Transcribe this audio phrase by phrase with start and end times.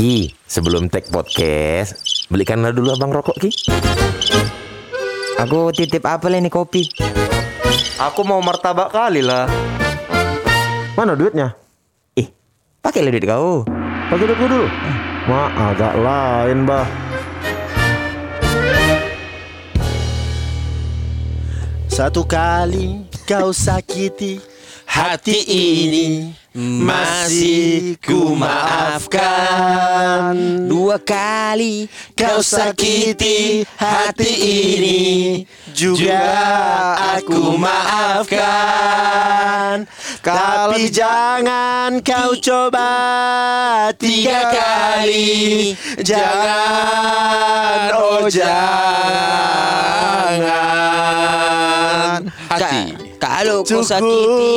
[0.00, 3.52] Ki, sebelum tag podcast, belikanlah dulu abang rokok Ki.
[5.36, 6.88] Aku titip apa ini kopi?
[8.00, 9.44] Aku mau martabak kali lah.
[10.96, 11.52] Mana duitnya?
[12.16, 12.32] Ih,
[12.80, 13.68] pakai duit kau.
[14.08, 14.66] Pakai duitku dulu.
[15.28, 16.88] Ma, agak lain, bah.
[21.92, 24.40] Satu kali kau sakiti
[24.90, 30.34] hati ini masih ku maafkan
[30.66, 31.86] Dua kali
[32.18, 36.26] Kau sakiti hati ini juga
[37.16, 38.68] aku maafkan.
[40.20, 42.92] Tapi jangan kau coba
[43.96, 45.72] tiga kali.
[46.04, 48.68] Jangan oh jangan.
[52.52, 52.99] Hati.
[53.30, 54.50] Kalau kau sakiti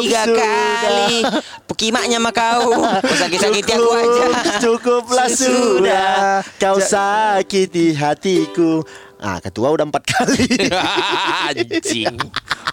[0.00, 0.80] tiga sudah.
[0.80, 1.20] kali,
[1.68, 2.72] pekimaknya mah kau.
[3.04, 4.26] Kau sakit-sakiti aku aja.
[4.64, 8.80] Cukuplah sudah Kau sakiti hatiku
[9.24, 10.68] Ah, ketua udah empat kali
[11.48, 12.12] Anjing.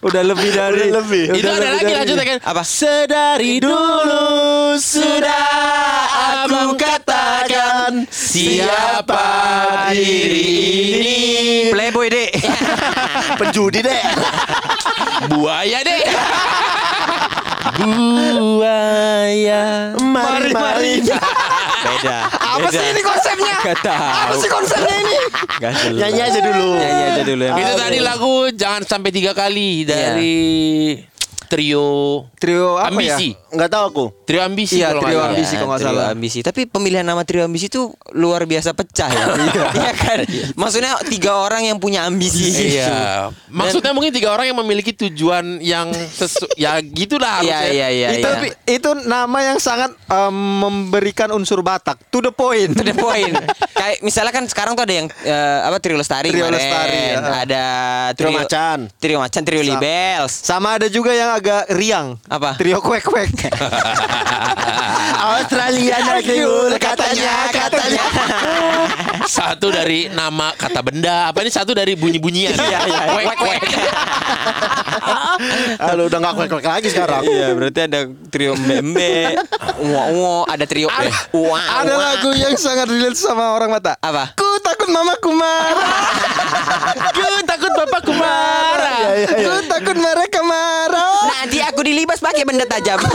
[0.04, 1.32] Udah lebih dari Udah lebih.
[1.32, 2.38] Itu ada lagi lanjutnya kan?
[2.44, 2.62] Apa?
[2.68, 9.24] Sedari dulu sudah aku katakan Siapa
[9.96, 10.44] diri
[11.00, 11.18] ini
[11.72, 12.36] Playboy dek.
[13.40, 14.04] Penjudi deh
[15.32, 16.04] Buaya deh.
[17.80, 21.00] Buaya Mari mari
[22.02, 22.18] Beda.
[22.34, 23.56] Apa sih ini konsepnya?
[23.62, 24.10] Gak tahu.
[24.10, 25.18] Apa sih konsepnya ini?
[25.62, 26.00] Gak jelas.
[26.02, 27.54] Nyanyi aja dulu Nyanyi aja dulu ya.
[27.62, 30.34] Itu tadi lagu jangan sampai tiga kali dari
[31.52, 31.88] trio
[32.40, 33.36] trio apa ambisi.
[33.36, 33.52] ya?
[33.52, 35.28] Nggak tahu aku Trio ambisi Iya, kalau nggak trio salah.
[35.36, 35.52] ambisi.
[35.52, 36.08] kalau nggak trio salah.
[36.16, 36.40] ambisi.
[36.40, 39.26] Tapi pemilihan nama trio ambisi itu luar biasa pecah ya.
[39.82, 40.18] Iya kan?
[40.56, 42.48] Maksudnya tiga orang yang punya ambisi.
[42.80, 43.28] Iya.
[43.52, 47.76] Maksudnya mungkin tiga orang yang memiliki tujuan yang sesu ya gitulah Iya harusnya.
[47.76, 48.08] iya iya.
[48.16, 48.32] itu, iya.
[48.32, 52.00] tapi itu nama yang sangat em, memberikan unsur Batak.
[52.08, 52.72] To the point.
[52.72, 53.36] To the point.
[53.76, 56.56] Kayak misalnya kan sekarang tuh ada yang eh, apa Trio Lestari Trio kemarin.
[56.56, 57.20] Lestari, ya.
[57.44, 57.64] Ada
[58.16, 58.78] Trio Macan.
[58.96, 60.32] Trio Macan, Trio Libels.
[60.32, 62.22] Sama ada juga yang agak riang.
[62.30, 62.54] Apa?
[62.54, 63.34] Trio kwek kwek.
[65.22, 68.04] Australia Nagriul katanya katanya
[69.42, 72.54] Satu dari nama kata benda, apa ini satu dari bunyi-bunyian.
[72.54, 73.02] Iya, iya.
[73.10, 73.62] Kwek, kwek.
[75.82, 78.00] Kalau udah nggak kwek-kwek lagi sekarang Iya, berarti ada
[78.30, 79.34] trio Mbembe,
[79.82, 82.04] Uwa Uwa, ada trio eh, Uwa ada Uwa.
[82.14, 83.98] lagu yang sangat relate sama orang Batak.
[83.98, 84.38] apa?
[84.38, 85.90] Ku takut mamaku marah.
[87.16, 89.18] Ku takut bapakku marah.
[89.26, 91.11] Ku takut mereka marah.
[91.82, 93.02] Aku dilibas pakai benda tajam.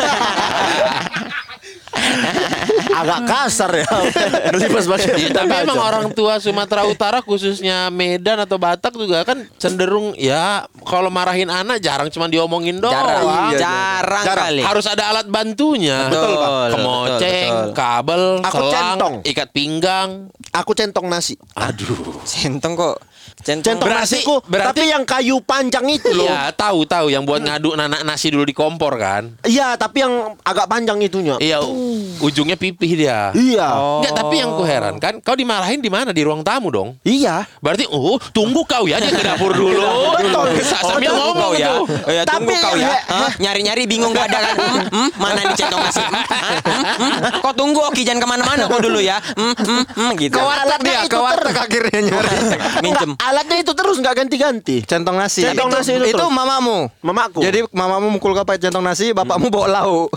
[2.97, 3.89] agak kasar ya
[4.51, 9.47] ngelibas pakai Ya, tapi emang orang tua Sumatera Utara khususnya Medan atau Batak juga kan
[9.55, 12.91] cenderung ya kalau marahin anak jarang cuma diomongin doang.
[12.91, 14.47] jarang, iya, jarang, Jarang.
[14.51, 14.63] kali.
[14.67, 16.11] Harus ada alat bantunya.
[16.11, 16.51] Betul, Pak.
[16.75, 17.75] Kemoceng, betul, betul.
[17.75, 19.15] kabel, Aku selang, centong.
[19.23, 20.11] ikat pinggang.
[20.51, 22.19] aku centong nasi Aduh.
[22.25, 22.97] Centong kok.
[23.47, 23.79] Centong.
[23.79, 27.39] centong Berarti- nasiku berarti- tapi yang kayu panjang itu loh Iya, tahu tahu yang buat
[27.39, 29.31] ngaduk nanak nasi dulu di kompor kan.
[29.45, 30.13] iya tapi yang
[30.43, 31.63] agak panjang itunya Iya,
[32.19, 33.31] ujungnya pipih dia.
[33.33, 33.99] iya Oh.
[33.99, 36.11] Enggak, tapi yang ku heran kan, kau dimarahin di mana?
[36.11, 36.99] Di ruang tamu dong.
[37.03, 39.79] iya Berarti, oh, tunggu kau ya dia ke dapur dulu.
[40.17, 40.47] Betul.
[40.49, 41.69] Oh, Sambil tunggu ngomong kau ya.
[41.71, 41.85] tuh.
[41.87, 42.91] Oh, ya, tunggu Tapi- kau ya.
[43.39, 44.55] Nyari-nyari bingung gak ada kan?
[44.57, 46.01] Hmm, hmm, mana nih centong nasi?
[46.01, 47.13] Hmm, hmm, hmm.
[47.41, 49.21] Kau tunggu Oki jangan ke mana-mana kau dulu ya.
[49.35, 50.35] Hmm, hmm, hmm, gitu.
[50.35, 52.37] Ke warteg dia, itu warteg akhirnya nyari.
[52.81, 53.11] Minjem.
[53.37, 55.45] Alatnya itu terus nggak ganti-ganti Centong nasi.
[55.45, 56.89] Centong itu, nasi itu itu mamamu.
[57.05, 60.09] mamaku Jadi mamamu mukul kau pakai centong nasi, bapakmu bawa lauk.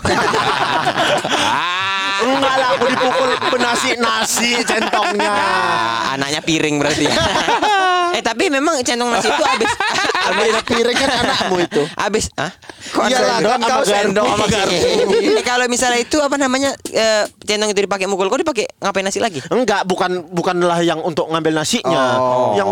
[2.20, 7.04] enggak lah aku dipukul penasi nasi centongnya Ah, anaknya piring berarti.
[8.20, 9.70] eh tapi memang centong nasi itu habis
[10.30, 12.52] Ambil piring kan anakmu itu habis ah
[12.92, 14.76] kok Iyalah, sama sendok, sama garpu.
[15.40, 19.18] Eh, kalau misalnya itu apa namanya eh, centong itu dipakai mukul kau dipakai ngapain nasi
[19.18, 22.04] lagi Enggak, bukan bukanlah yang untuk ngambil nasinya.
[22.20, 22.52] Oh.
[22.52, 22.68] Yang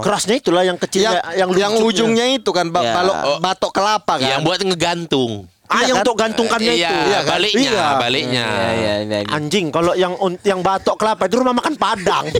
[0.00, 2.92] kerasnya itulah yang kecilnya, yang yang, ujungnya itu kan ba- Ya.
[2.94, 4.28] balok batok kelapa kan.
[4.36, 5.32] Yang buat ngegantung.
[5.70, 6.02] Ah, Iya yang kan?
[6.02, 6.96] untuk gantungkannya iya, itu.
[7.06, 7.30] Iya kan?
[7.30, 7.86] baliknya, Iya.
[7.94, 8.44] baliknya.
[8.44, 9.30] Iya, iya, iya, iya.
[9.30, 12.26] Anjing, kalau yang yang batok kelapa itu rumah makan Padang.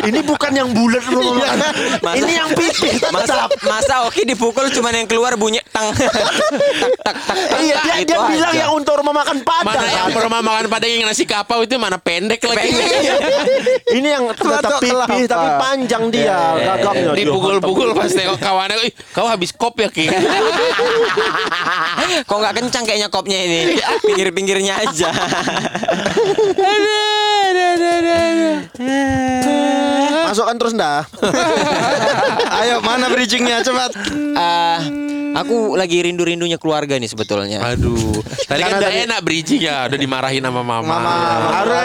[0.00, 1.58] Ini bukan yang bulat rumah makan.
[2.00, 6.06] Masa- Ini yang pipih masa masa Oki dipukul cuman yang keluar bunyi tang tak
[7.02, 9.66] tak tak tak Iya, tak, dia, dia bilang yang untuk rumah makan Padang.
[9.66, 12.70] Mana yang rumah makan padang yang nasi kapau itu mana pendek lagi.
[13.90, 15.18] Ini yang tetap pipih kelapa.
[15.26, 17.10] tapi panjang dia gagangnya.
[17.10, 17.18] dia.
[17.20, 20.06] Dipukul-pukul pas tengok kawannya, "Ih, kau habis kop ya Ki.
[22.26, 23.60] Kok nggak kencang kayaknya kopnya ini
[24.04, 25.10] pinggir-pinggirnya aja
[30.30, 31.02] Masukkan terus dah.
[32.62, 33.90] Ayo mana bridgingnya cepat.
[34.14, 34.78] Eh,
[35.36, 37.62] Aku lagi rindu-rindunya keluarga nih sebetulnya.
[37.62, 38.18] Aduh,
[38.48, 40.82] tadi kan udah enak bridging ya, udah dimarahin sama mama.
[40.82, 41.14] Mama.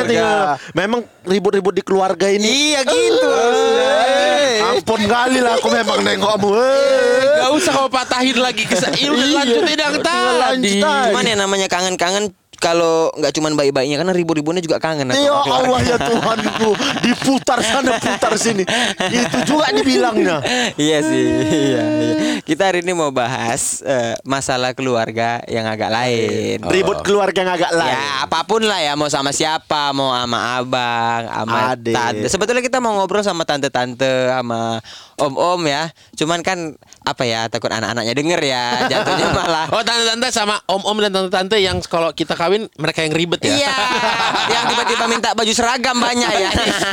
[0.06, 2.74] Tinggal- memang ribut-ribut di keluarga ini.
[2.74, 3.30] Iya gitu.
[3.30, 6.50] Eh, Ampun kali lah aku memang nengok kamu.
[6.58, 7.38] Eh.
[7.46, 10.82] Gak usah kau patahin lagi Iya, udah lanjutin yang lanjut tadi.
[10.82, 15.34] Cuman ya namanya kangen-kangen kalau nggak cuman bayi-bayinya karena ribu-ribunya juga kangen aku Ya.
[15.34, 16.70] Allah ya Tuhanku
[17.02, 18.64] Diputar sana putar sini
[19.10, 20.38] Itu juga dibilangnya
[20.76, 22.16] iya sih, iya, iya.
[22.42, 26.62] Kita hari ini mau bahas eh, masalah keluarga yang agak lain.
[26.62, 30.58] Ribut keluarga yang agak lain Ya apa pun lah ya mau sama siapa mau sama
[30.58, 31.94] abang sama Adik.
[31.94, 34.82] tante sebetulnya kita mau ngobrol sama tante-tante sama
[35.16, 40.58] om-om ya cuman kan apa ya takut anak-anaknya denger ya jatuhnya malah Oh tante-tante sama
[40.66, 43.54] om-om dan tante-tante yang kalau kita kawin mereka yang ribet ya.
[43.58, 43.74] iya
[44.54, 46.50] yang tiba-tiba minta baju seragam banyak ya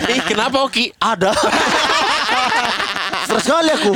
[0.08, 0.88] Ih, kenapa Oki?
[0.96, 1.36] Ada
[3.22, 3.92] Stres sekali aku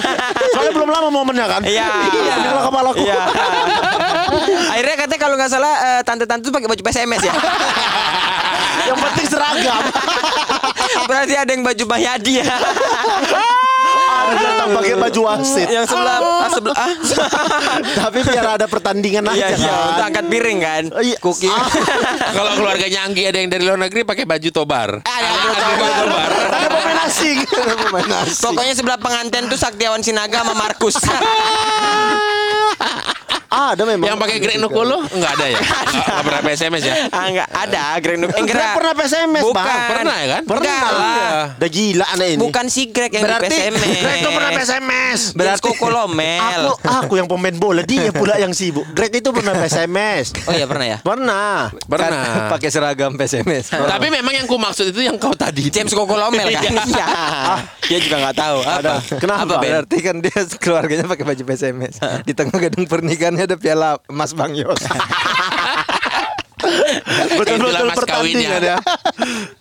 [0.52, 1.88] Soalnya belum lama momennya kan Iya.
[2.14, 3.20] Iya Nyala kepalaku Iya.
[4.70, 7.34] Akhirnya katanya kalau nggak salah eh, tante-tante tuh pakai baju PSMS ya.
[8.86, 9.82] Yang penting seragam
[11.08, 12.46] Berarti ada yang baju Mahyadi ya.
[14.34, 16.90] Datang pakai baju wasit yang sebelah ah, sebelah ah.
[18.06, 20.82] Tapi biar ada pertandingan Iya aja iya kan untuk angkat piring kan.
[20.98, 21.16] Iya.
[21.22, 21.48] Kuki.
[22.36, 24.90] Kalau keluarganya Anggi ada yang dari luar negeri pakai baju tobar.
[25.06, 26.30] Ada Ada baju baju tobar.
[26.56, 30.96] Ada pemain asing Ada pemain asing Pokoknya sebelah pengantin tuh Saktiawan Sinaga sama Markus.
[33.56, 35.58] Ada memang Yang pakai Greg Nukolo enggak ada ya?
[35.96, 36.94] Enggak pernah PSMS ya?
[37.08, 38.28] ah, enggak ada Greg Nuk.
[38.36, 39.56] Eh, Greg pernah PSMS, Bukan.
[39.56, 39.88] Bang.
[39.88, 40.42] Pernah ya kan?
[40.44, 41.42] Pernah Enggak lah.
[41.56, 43.96] Udah gila anak ini Bukan si Greg yang Berarti di PSMS.
[44.04, 46.64] Greg tuh pernah PSMS Berarti Koko Lomel.
[46.68, 50.66] Aku aku yang pemain bola Dia pula yang sibuk Greg itu pernah PSMS Oh iya
[50.68, 50.98] pernah ya.
[51.00, 52.50] Pernah Pernah.
[52.52, 53.72] Pakai seragam PSMS.
[53.72, 55.70] Tapi memang yang ku maksud itu yang kau tadi.
[55.70, 56.62] James Koko Lomel kan.
[56.66, 57.06] Iya.
[57.86, 58.58] Dia juga nggak tahu.
[58.66, 58.94] Apa?
[59.22, 59.54] Kenapa?
[59.62, 61.94] Berarti kan dia keluarganya pakai baju PSMS.
[62.26, 64.82] Di tengah gedung pernikahannya ada piala Mas Bang Yos.
[67.36, 68.74] Betul-betul pertandingan kawinnya.
[68.74, 68.78] ya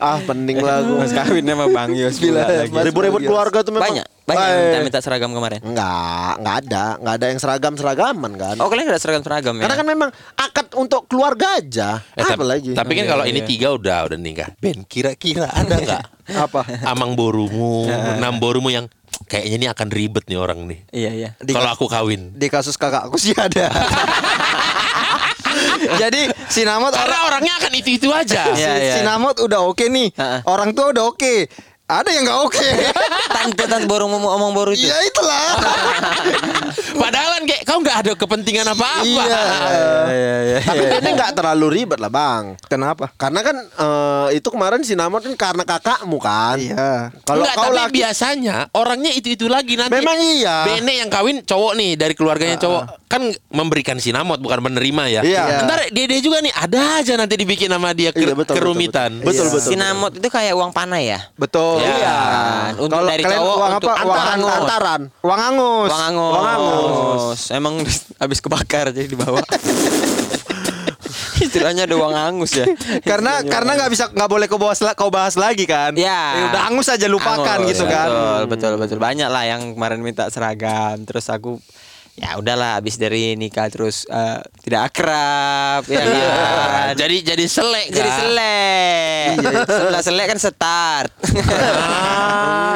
[0.02, 3.30] Ah penting lah aku Mas kawin sama Bang Yos Bang Yos.
[3.30, 5.62] keluarga tuh memang Banyak, banyak yang minta-minta seragam kemarin.
[5.62, 9.62] Enggak, enggak ada Enggak ada yang seragam-seragaman kan Oh kalian ada seragam-seragam ya?
[9.70, 13.24] Karena kan memang akad untuk keluarga aja Eh, Apa tapi, lagi Tapi kan Iya, kalau
[13.24, 13.32] iya.
[13.32, 14.50] ini tiga udah udah nikah.
[14.58, 16.04] Ben kira-kira ada nggak
[16.50, 16.66] Apa?
[16.90, 17.86] amang borumu,
[18.18, 18.90] enam borumu yang
[19.30, 20.80] kayaknya ini akan ribet nih orang nih.
[20.90, 21.30] Iya iya.
[21.38, 22.34] Kalau aku kawin.
[22.34, 23.70] Di kasus kakakku sih ada.
[26.02, 28.52] Jadi Sinamot orang Karena orangnya akan itu-itu aja.
[28.52, 28.94] Iya, iya.
[29.00, 30.10] Sinamot udah oke nih.
[30.18, 30.40] Heeh.
[30.50, 31.48] Orang tua udah oke.
[31.86, 32.70] Ada yang nggak oke.
[33.36, 34.90] Tante tante baru ngomong omong baru itu.
[34.90, 35.54] Ya itulah.
[37.06, 39.06] Padahal kan kayak kau nggak ada kepentingan apa-apa.
[39.06, 39.42] Iya.
[40.06, 40.60] Iya iya.
[40.62, 43.10] Tapi ini enggak terlalu ribet lah bang Kenapa?
[43.18, 47.10] Karena kan eh, itu kemarin Sinamon kan karena kakakmu kan Iya.
[47.26, 49.94] Kalau kau tapi laki biasanya orangnya itu-itu lagi nanti.
[49.94, 50.66] Memang iya.
[50.66, 53.22] Bene yang kawin cowok nih dari keluarganya cowok kan
[53.54, 55.22] memberikan sinamot bukan menerima ya.
[55.26, 55.44] Iya.
[55.68, 59.12] Ntar dia, juga nih ada aja nanti dibikin sama dia ke- Iya, betul, betul, kerumitan.
[59.22, 59.30] betul.
[59.32, 59.70] Betul, betul.
[59.74, 61.20] Sinamot itu kayak uang panai ya.
[61.36, 61.75] Betul.
[61.82, 62.20] Iya.
[62.76, 64.04] Untuk Kalau dari kalian cowok uang untuk apa?
[64.04, 64.36] Uang antaran.
[64.36, 64.56] angus.
[64.56, 65.90] Antaran Uang angus.
[65.90, 66.32] Uang angus.
[66.36, 67.40] Uang angus.
[67.52, 67.76] Emang
[68.22, 69.42] habis kebakar jadi dibawa.
[71.36, 72.66] Istilahnya ada uang angus ya.
[73.04, 75.92] Karena karena nggak bisa nggak boleh kau bahas kau bahas lagi kan.
[75.96, 76.40] Ya.
[76.40, 78.08] Eh, udah angus aja lupakan Angus, gitu kan.
[78.08, 78.98] Betul, betul, betul.
[79.00, 81.04] Banyak lah yang kemarin minta seragam.
[81.04, 81.60] Terus aku
[82.16, 86.96] ya udahlah habis dari nikah terus eh, tidak akrab ya kan.
[86.96, 88.20] jadi jadi selek Jadi kan?
[88.24, 89.30] selek.
[89.68, 91.10] Setelah selek kan start.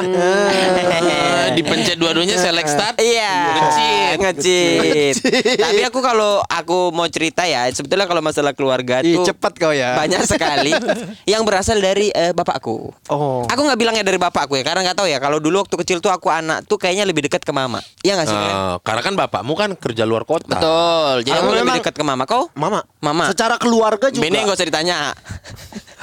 [1.56, 2.96] dipencet dua-duanya select start.
[3.00, 3.34] Iya.
[3.56, 4.16] Ngecit.
[4.20, 5.14] Ngecit.
[5.60, 9.72] Tapi aku kalau aku mau cerita ya, sebetulnya kalau masalah keluarga Ih, tuh cepat kau
[9.72, 9.96] ya.
[9.96, 10.72] banyak sekali
[11.32, 12.92] yang berasal dari eh, bapakku.
[13.08, 13.44] Oh.
[13.48, 15.18] Aku nggak bilangnya dari bapakku ya, karena nggak tahu ya.
[15.18, 17.80] Kalau dulu waktu kecil tuh aku anak tuh kayaknya lebih dekat ke mama.
[18.04, 18.36] Iya nggak sih?
[18.36, 18.52] Ren?
[18.52, 20.58] Eh, karena kan bapakmu kan kerja luar kota.
[20.58, 21.22] Betul.
[21.22, 22.26] Jadi Aku aku lebih dekat ke mama.
[22.26, 22.50] Kau?
[22.58, 23.30] Mama Mama.
[23.30, 25.14] Secara keluarga juga Bene nggak usah ditanya.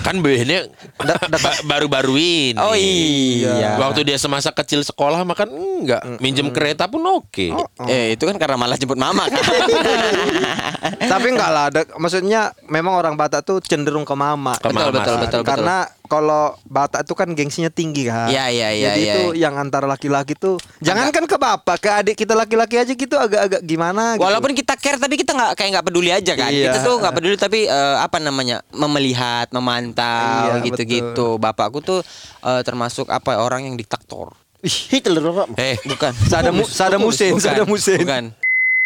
[0.08, 0.72] Kan Bene
[1.44, 2.56] ba- baru-baru ini.
[2.56, 3.76] Oh iya.
[3.76, 7.52] Waktu dia semasa kecil sekolah makan enggak, minjem kereta pun oke.
[7.92, 9.44] Eh itu kan karena malah jemput mama kan.
[11.12, 14.56] Tapi enggak lah, ada, maksudnya memang orang Batak tuh cenderung ke mama.
[14.56, 14.96] Ke Betul, mama.
[14.96, 15.42] betul, betul, betul.
[15.44, 18.32] Karena kalau Batak itu kan gengsinya tinggi kan.
[18.32, 19.14] Iya, iya, iya, Jadi iya.
[19.14, 23.60] itu yang antara laki-laki tuh jangankan ke bapak, ke adik kita laki-laki aja gitu agak-agak
[23.68, 24.24] gimana gitu.
[24.24, 26.48] Walaupun kita care tapi kita nggak kayak nggak peduli aja kan.
[26.48, 26.72] Iya.
[26.72, 31.38] Kita tuh nggak peduli tapi eh, apa namanya memelihat, memantau Iya, gitu-gitu.
[31.38, 32.00] Bapakku tuh
[32.44, 34.34] eh, termasuk apa orang yang diktator.
[34.62, 36.14] Hitler bapak Eh, Bukan.
[36.32, 37.34] Saddam, Saddam Hussein.
[37.38, 38.02] Saddam Hussein.
[38.02, 38.26] Bukan.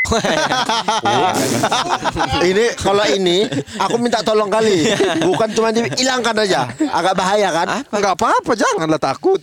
[2.41, 3.45] ini kalau ini
[3.77, 4.89] aku minta tolong kali
[5.21, 9.37] bukan cuma dihilangkan aja agak bahaya kan Enggak apa-apa, janganlah takut.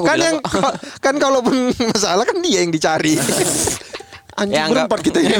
[0.00, 0.40] Kan yang
[1.04, 3.20] kan kalaupun masalah kan dia yang dicari.
[4.32, 5.34] Anjing Ya, enggak- berempat kita ini.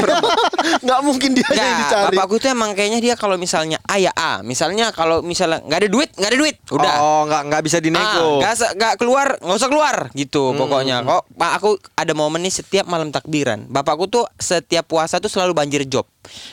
[0.78, 2.06] Enggak mungkin dia yang Ya, dicari.
[2.12, 5.88] bapakku tuh emang kayaknya dia kalau misalnya A ya A, misalnya kalau misalnya nggak ada
[5.88, 6.94] duit, nggak ada duit, udah.
[6.96, 8.26] Oh, nggak nggak bisa Ah, dinego.
[8.38, 11.00] nggak nggak keluar, nggak usah keluar gitu pokoknya.
[11.02, 13.64] Kok Pak aku ada momen nih setiap malam takbiran.
[13.66, 16.04] Bapakku tuh setiap puasa tuh selalu banjir job.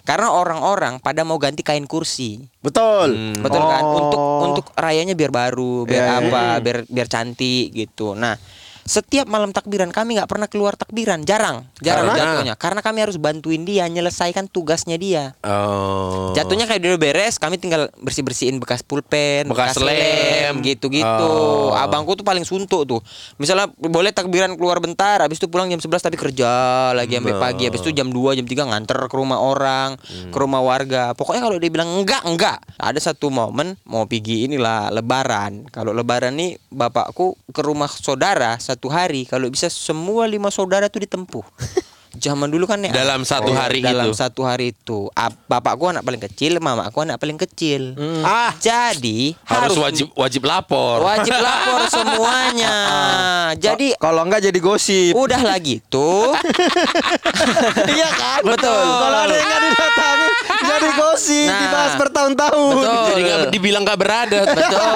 [0.01, 2.41] Karena orang-orang pada mau ganti kain kursi.
[2.59, 3.13] Betul.
[3.37, 3.83] Betul kan?
[3.83, 3.95] Oh.
[3.99, 8.13] Untuk untuk rayanya biar baru, biar Iya, iya, apa, biar biar cantik gitu.
[8.13, 8.33] Nah,
[8.89, 12.17] setiap malam takbiran kami nggak pernah keluar takbiran, jarang, jarang Karena?
[12.17, 12.53] jatuhnya.
[12.57, 15.37] Karena kami harus bantuin dia menyelesaikan tugasnya dia.
[15.45, 16.33] Oh.
[16.33, 20.57] Jatuhnya kayak udah beres, kami tinggal bersih bersihin bekas pulpen, Bekas lem.
[20.61, 21.05] gitu-gitu.
[21.05, 21.75] Oh.
[21.75, 23.01] Abangku tuh paling suntuk tuh.
[23.37, 26.49] Misalnya boleh takbiran keluar bentar, habis itu pulang jam 11 tapi kerja
[26.91, 27.41] lagi sampai Nah.
[27.43, 27.67] pagi.
[27.67, 30.31] Habis itu jam 2, jam 3 nganter ke rumah orang, Hmm.
[30.31, 31.11] ke rumah warga.
[31.13, 32.63] Pokoknya kalau dia bilang enggak, enggak.
[32.79, 35.67] Ada satu momen mau pergi inilah lebaran.
[35.67, 41.03] Kalau lebaran nih bapakku ke rumah saudara satu hari, kalau bisa semua lima saudara tuh
[41.03, 41.43] ditempuh.
[42.11, 44.17] Zaman dulu kan ya Dalam satu hari dalam gitu.
[44.17, 48.49] satu hari itu Ap- bapakku anak paling kecil mamaku anak paling kecil Ah.
[48.57, 51.01] jadi harus wajib wajib lapor.
[51.01, 52.75] wajib lapor semuanya
[53.55, 55.13] jadi Kalau enggak jadi gosip.
[55.13, 56.33] udah lagi tuh
[57.89, 58.39] Iya kan?
[58.41, 58.83] Betul.
[58.95, 60.27] Kalau ada yang nggak didatangi
[60.59, 61.59] jadi gosip Nah.
[61.61, 62.73] dibahas bertahun-tahun.
[62.75, 63.05] Betul.
[63.05, 64.39] Jadi nggak dibilang nggak berada.
[64.45, 64.87] betul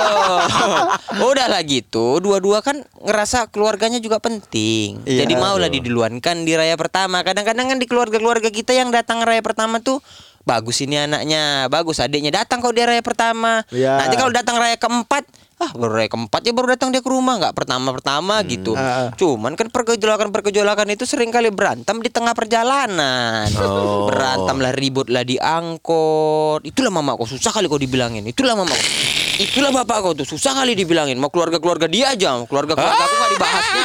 [1.24, 5.24] udah lagi tuh dua-dua kan ngerasa keluarganya juga penting Iya.
[5.24, 9.77] jadi maulah didiluankan di raya pertama kadang-kadang kan di keluarga-keluarga kita yang datang raya pertama
[9.77, 10.01] tuh
[10.43, 13.63] bagus ini anaknya bagus adiknya datang kok di raya pertama.
[13.72, 14.00] Iya.
[14.01, 15.24] nanti kalau datang raya keempat
[15.63, 17.39] ah baru raya keempat ya baru datang dia ke rumah.
[17.39, 18.75] Nggak pertama-pertama gitu.
[18.75, 19.15] Ah.
[19.15, 23.48] cuman kan pergejolakan-pergejolakan itu sering kali berantem di tengah perjalanan.
[23.55, 24.12] Oh.
[24.12, 26.67] berantem lah ribut lah di angkot.
[26.67, 28.27] Itulah mamaku susah kali kau dibilangin.
[28.27, 31.17] Itulah mamaku itulah bapak kau tuh susah kali dibilangin.
[31.17, 33.83] Mau keluarga-keluarga dia aja mau keluarga-keluarga aku nggak dibahasnya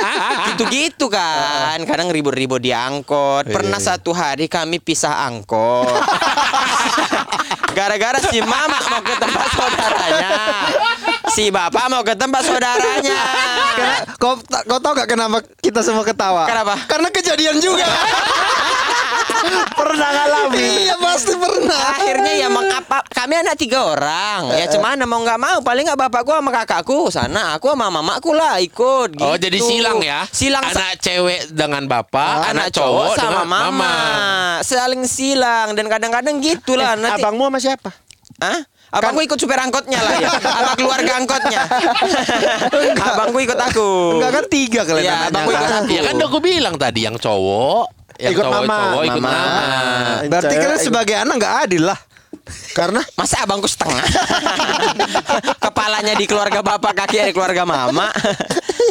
[0.52, 1.78] gitu-gitu kan.
[1.88, 3.48] Kadang ribut-ribut di angkot.
[3.48, 5.88] Pernah satu hari kami pisah angkot.
[7.78, 10.30] Gara-gara si mama mau ke tempat saudaranya.
[11.30, 13.20] Si bapak mau ke tempat saudaranya.
[14.18, 16.44] Kau, kau tahu gak kenapa kita semua ketawa?
[16.50, 16.74] Kenapa?
[16.90, 17.86] Karena kejadian juga.
[19.80, 20.70] Pernah ngalamin.
[20.80, 21.80] iya pasti pernah.
[21.96, 26.30] akhirnya ya mengapa kami anak tiga orang ya cuman mau nggak mau paling nggak bapakku
[26.32, 29.24] sama kakakku sana aku sama mamaku lah ikut gitu.
[29.24, 30.24] Oh jadi silang ya?
[30.30, 33.94] silang Anak cewek dengan bapak, anak, cowok sama dengan mama.
[34.62, 37.90] saling silang dan kadang-kadang gitulah nanti Abangmu sama siapa?
[38.40, 38.60] Hah?
[38.90, 41.62] Abangku ikut supir angkotnya lah ya Sama keluarga angkotnya
[42.98, 45.78] Abangku ikut aku Enggak kan tiga kalian anaknya abangku ikut kan?
[45.78, 47.86] aku Ya kan udah aku bilang tadi yang cowok,
[48.20, 48.76] yang Ikut cowok, mama.
[48.78, 49.32] cowok ikut Mama.
[49.32, 50.28] mama.
[50.28, 51.98] Berarti kalian sebagai anak nggak adil lah.
[52.70, 54.00] Karena Masa abangku setengah
[55.62, 58.08] Kepalanya di keluarga bapak Kaki di keluarga mama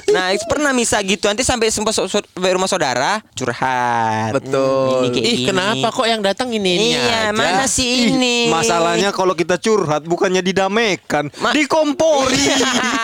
[0.10, 5.06] Nah pernah misa gitu Nanti sampai sempat so- so- sampai rumah saudara Curhat Betul.
[5.06, 5.48] Ini kayak Ih gini.
[5.48, 7.32] kenapa kok yang datang ini ini Iya aja?
[7.32, 12.42] mana sih ini Masalahnya kalau kita curhat bukannya didamaikan, Ma- dikompori.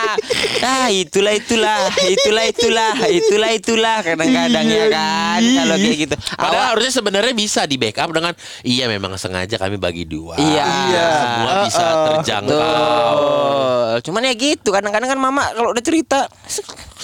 [0.65, 6.69] ah itulah itulah itulah itulah itulah itulah kadang-kadang ya kan kalau kayak gitu Padahal Awak-
[6.73, 10.35] harusnya sebenarnya bisa di backup dengan iya memang sengaja kami bagi dua.
[10.45, 10.65] Iya.
[10.65, 12.53] Biar Semua bisa terjangkau.
[12.53, 13.95] Betul.
[14.05, 16.27] Cuman ya gitu kadang-kadang kan mama kalau udah cerita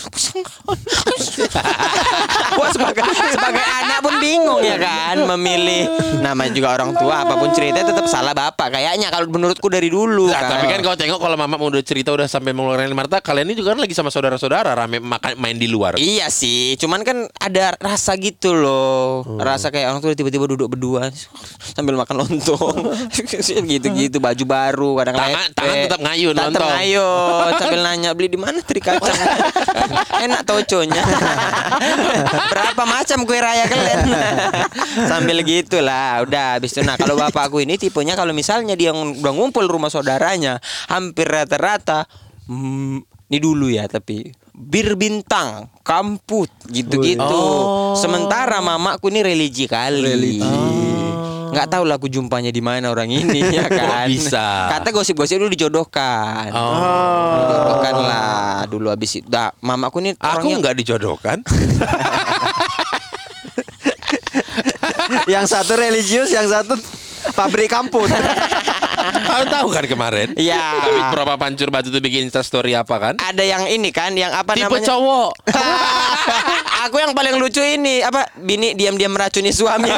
[2.52, 5.88] Gua sebagai sebagai anak pun bingung ya kan memilih
[6.20, 10.24] namanya juga orang tua apa pun cerita tetap salah bapak kayaknya kalau menurutku dari dulu
[10.24, 13.56] Nah, tapi kan kalau tengok kalau mama udah cerita udah sampai mengeluarkan Marta, kalian ini
[13.56, 15.96] juga kan lagi sama saudara-saudara rame makan main di luar.
[15.96, 19.40] Iya sih, cuman kan ada rasa gitu loh, Hmm.
[19.40, 21.12] rasa kayak orang tuh tiba-tiba duduk berdua
[21.76, 22.96] sambil makan lontong,
[23.72, 25.56] gitu-gitu baju baru, kadang Tangan- lepe.
[25.56, 26.70] tangan tetap ngayun, tetap lontong.
[26.72, 29.20] ngayun, sambil nanya beli di mana teri kacang,
[29.96, 31.04] enak toconya,
[32.52, 34.00] berapa macam kue raya kalian,
[35.08, 39.66] sambil gitulah, udah habis itu nah kalau bapakku ini tipenya kalau misalnya dia udah ngumpul
[39.68, 42.10] rumah saudaranya, hampir rata-rata,
[42.50, 47.24] hmm, ini dulu ya tapi bir bintang, kamput gitu-gitu.
[47.24, 47.96] Oh.
[47.98, 50.04] Sementara mamaku ini religi kali.
[50.04, 50.91] Religi.
[51.52, 54.08] Nggak tahu lah aku jumpanya di mana orang ini ya kan.
[54.08, 54.72] bisa?
[54.72, 56.48] Kata gosip-gosip dulu dijodohkan.
[56.56, 57.44] Oh.
[57.44, 59.28] Dijodohkan lah dulu habis itu.
[59.28, 61.38] Dah, mamaku ini Aku orangnya nggak dijodohkan.
[65.28, 66.80] yang satu religius, yang satu
[67.34, 68.08] pabrik kampung.
[69.02, 70.36] Kau tahu kan kemarin?
[70.36, 70.62] Iya.
[70.84, 73.16] Kami berapa pancur batu tuh bikin Insta story apa kan?
[73.18, 74.88] ada yang ini kan yang apa Tipe namanya?
[74.92, 75.32] cowok.
[76.86, 79.90] aku yang paling lucu ini apa bini diam-diam meracuni suami.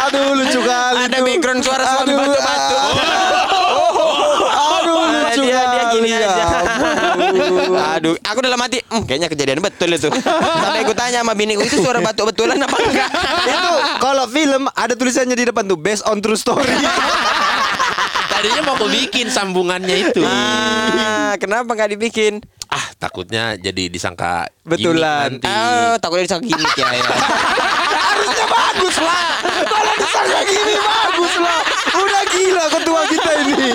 [0.00, 0.98] Aduh lucu kali.
[1.04, 2.76] ada background suara suami Aduh, batu-batu.
[4.48, 6.44] Aduh Nah, lucu dia dia gini ya aja.
[7.96, 10.08] Aduh, aku dalam hati, "Hmm, kayaknya kejadian betul itu.
[10.12, 13.10] Sampai aku tanya sama biniku itu suara batuk betulan apa enggak?
[13.44, 16.68] itu kalau film ada tulisannya di depan tuh based on true story.
[18.28, 20.22] Tadinya mau aku bikin sambungannya itu.
[20.22, 22.38] Ah, kenapa nggak dibikin?
[22.68, 25.34] Ah, takutnya jadi disangka Betulan.
[25.34, 25.48] gimmick nanti.
[25.50, 26.86] Oh, takutnya disangka gimmick ya.
[26.92, 27.02] ya.
[28.48, 29.28] Bagus lah.
[29.44, 31.60] Kalau disangka gini bagus lah.
[31.94, 33.72] Udah gila ketua kita ini.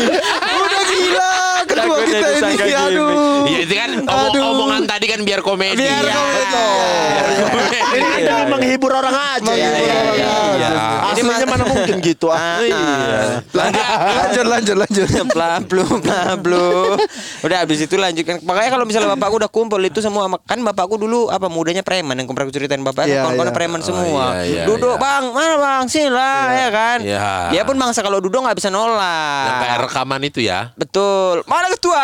[0.58, 2.74] Udah gila ketua Takutnya kita ini.
[2.74, 3.10] Aduh.
[3.44, 4.44] Iya itu kan omong- Aduh.
[4.50, 5.80] omongan tadi kan biar komedi.
[5.80, 6.14] Biar Ya.
[6.14, 6.44] komedi.
[6.54, 7.80] Biar komedi.
[7.94, 9.44] Ini kita menghibur orang aja.
[9.44, 10.58] Menghibur Iya, orang iya, aja.
[10.58, 10.70] iya.
[11.14, 12.58] Ini Aslinya mana mungkin gitu ah.
[12.58, 15.08] Ah, Lanjut lanjut lanjut.
[15.08, 15.26] lanjut.
[15.36, 16.98] Plablu, plablu.
[17.42, 18.42] Udah habis itu lanjutkan.
[18.42, 22.28] Makanya kalau misalnya bapakku udah kumpul itu semua kan bapakku dulu apa mudanya preman yang
[22.28, 23.56] pernah aku ceritain bapak Iya, kawan-kawan iya.
[23.56, 24.26] preman Oh, semua.
[24.36, 25.02] iya, iya, duduk iya.
[25.02, 26.98] bang, mana bang, sini lah ya kan.
[27.00, 27.28] Iya.
[27.52, 29.46] Dia pun bangsa kalau duduk nggak bisa nolak.
[29.46, 30.60] Yang kayak rekaman itu ya.
[30.74, 31.46] Betul.
[31.54, 32.04] Mana ketua?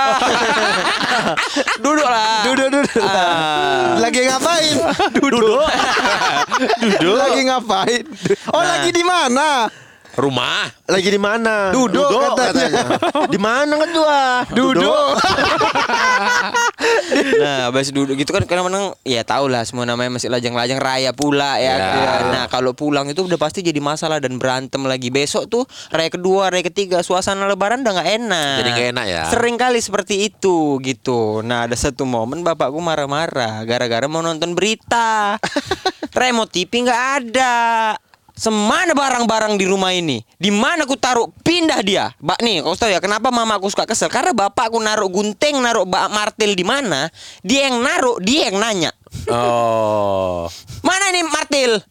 [1.83, 2.45] duduk lah.
[2.45, 3.01] Duduk duduk.
[3.01, 3.97] Ah.
[3.97, 4.77] Lagi ngapain?
[5.17, 5.41] Duduk.
[5.41, 7.15] Duduk.
[7.25, 8.03] Lagi ngapain?
[8.53, 9.65] Oh, lagi di mana?
[10.17, 10.71] Rumah.
[10.89, 11.69] Lagi di mana?
[11.69, 12.97] Duduk katanya.
[13.29, 14.21] Di mana ketua?
[14.53, 15.13] Duduk.
[17.39, 21.59] Nah, habis duduk gitu kan kadang-kadang ya tau lah semua namanya masih lajang-lajang raya pula
[21.59, 21.75] ya.
[21.75, 22.13] Ya.
[22.31, 25.11] Nah, kalau pulang itu udah pasti jadi masalah dan berantem lagi.
[25.11, 28.55] Besok tuh raya kedua, raya ketiga, suasana lebaran udah nggak enak.
[28.63, 29.23] Jadi nggak enak ya?
[29.27, 31.43] Sering kali seperti itu gitu.
[31.43, 35.35] Nah, ada satu momen bapakku marah-marah gara-gara mau nonton berita.
[36.19, 37.55] Remote TV nggak ada.
[38.39, 40.23] Semana barang-barang di rumah ini?
[40.39, 41.27] Di mana aku taruh?
[41.43, 42.15] Pindah dia.
[42.23, 44.07] Bak nih, kau tahu ya kenapa mama aku suka kesel?
[44.07, 47.11] Karena bapakku naruh gunting, naruh bak martil di mana?
[47.43, 48.95] Dia yang naruh, dia yang nanya.
[49.27, 50.47] Oh.
[50.87, 51.83] Mana ini martil?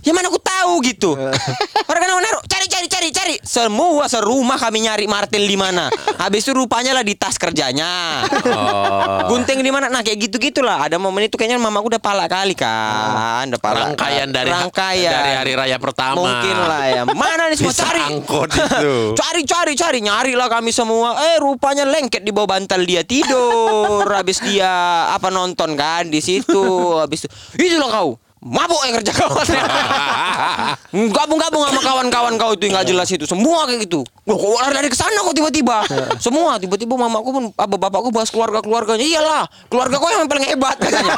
[0.00, 1.12] Ya mana aku tahu gitu.
[1.92, 3.34] Orang kan naruh, cari cari cari cari.
[3.52, 5.92] Semua serumah kami nyari martil di mana.
[6.16, 8.24] Habis itu rupanya lah di tas kerjanya.
[8.48, 9.28] Oh.
[9.28, 9.92] Gunting di mana?
[9.92, 10.80] Nah kayak gitu gitulah.
[10.88, 13.52] Ada momen itu kayaknya mamaku udah pala kali kan.
[13.52, 13.92] Udah pala.
[13.92, 16.24] Rangkaian dari rangkaian dari hari raya pertama.
[16.24, 17.02] Mungkin lah ya.
[17.12, 18.00] Mana nih semua cari?
[18.00, 19.12] angkot itu.
[19.20, 21.20] cari cari cari nyari lah kami semua.
[21.20, 24.08] Eh rupanya lengket di bawah bantal dia tidur.
[24.08, 24.72] Habis dia
[25.12, 26.96] apa nonton kan di situ.
[26.96, 28.16] Habis itu itulah kau.
[28.42, 29.46] Mabuk yang kerja kawan.
[31.14, 33.22] Gabung-gabung sama kawan-kawan kau itu yang gak jelas itu.
[33.22, 34.02] Semua kayak gitu.
[34.26, 35.86] Loh kok lari ke sana kok tiba-tiba?
[36.26, 38.98] Semua tiba-tiba mamaku pun Apa bapakku bahas keluarga-keluarganya.
[38.98, 41.14] Iyalah Keluarga kau yang paling hebat katanya.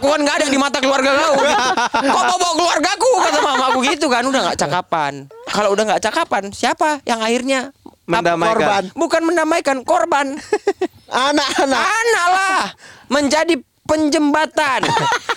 [0.00, 1.36] Aku kan gak ada di mata keluarga kau.
[2.00, 4.24] Kok bawa keluargaku Kata mamaku gitu kan.
[4.24, 5.12] Udah gak cakapan.
[5.52, 8.52] Kalau udah gak cakapan Siapa yang akhirnya Mendamaikan.
[8.56, 8.82] Korban.
[8.92, 10.26] Bukan mendamaikan Korban.
[11.28, 11.80] Anak-anak.
[11.80, 12.62] Anak lah.
[13.08, 14.82] Menjadi penjembatan.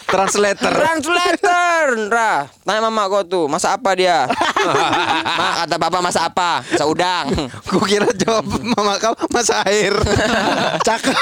[0.08, 0.72] Translator.
[0.72, 1.84] Translator.
[2.08, 4.24] Ra Tanya mama kau tuh Masak apa dia?
[5.40, 6.64] Ma, Kata papa masak apa?
[6.64, 7.28] Masak udang.
[7.68, 9.92] Gue kira jawab mama kau masa air.
[10.80, 11.16] Cakep.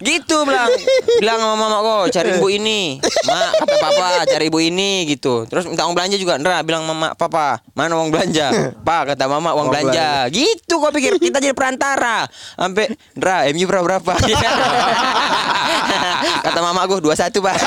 [0.00, 0.72] Gitu bilang.
[1.20, 2.96] Bilang sama mama kau Cari ibu ini.
[3.28, 5.44] Ma kata papa Cari ibu ini gitu.
[5.44, 6.40] Terus minta uang belanja juga.
[6.40, 8.72] Ndra bilang mama Papa Mana uang belanja?
[8.72, 10.32] Pak kata mama uang Uang belanja.
[10.32, 11.20] Gitu kau pikir.
[11.20, 12.24] Kita jadi perantara.
[12.56, 14.12] Sampai Ndra MU berapa berapa
[16.44, 17.56] Kata mama aku 21 pak.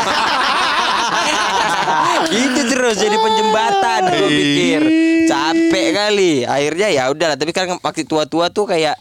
[2.29, 4.81] Gitu terus jadi penjembatan Gue pikir.
[5.25, 6.33] Capek kali.
[6.45, 8.97] Akhirnya ya udahlah Tapi kan waktu tua-tua tuh kayak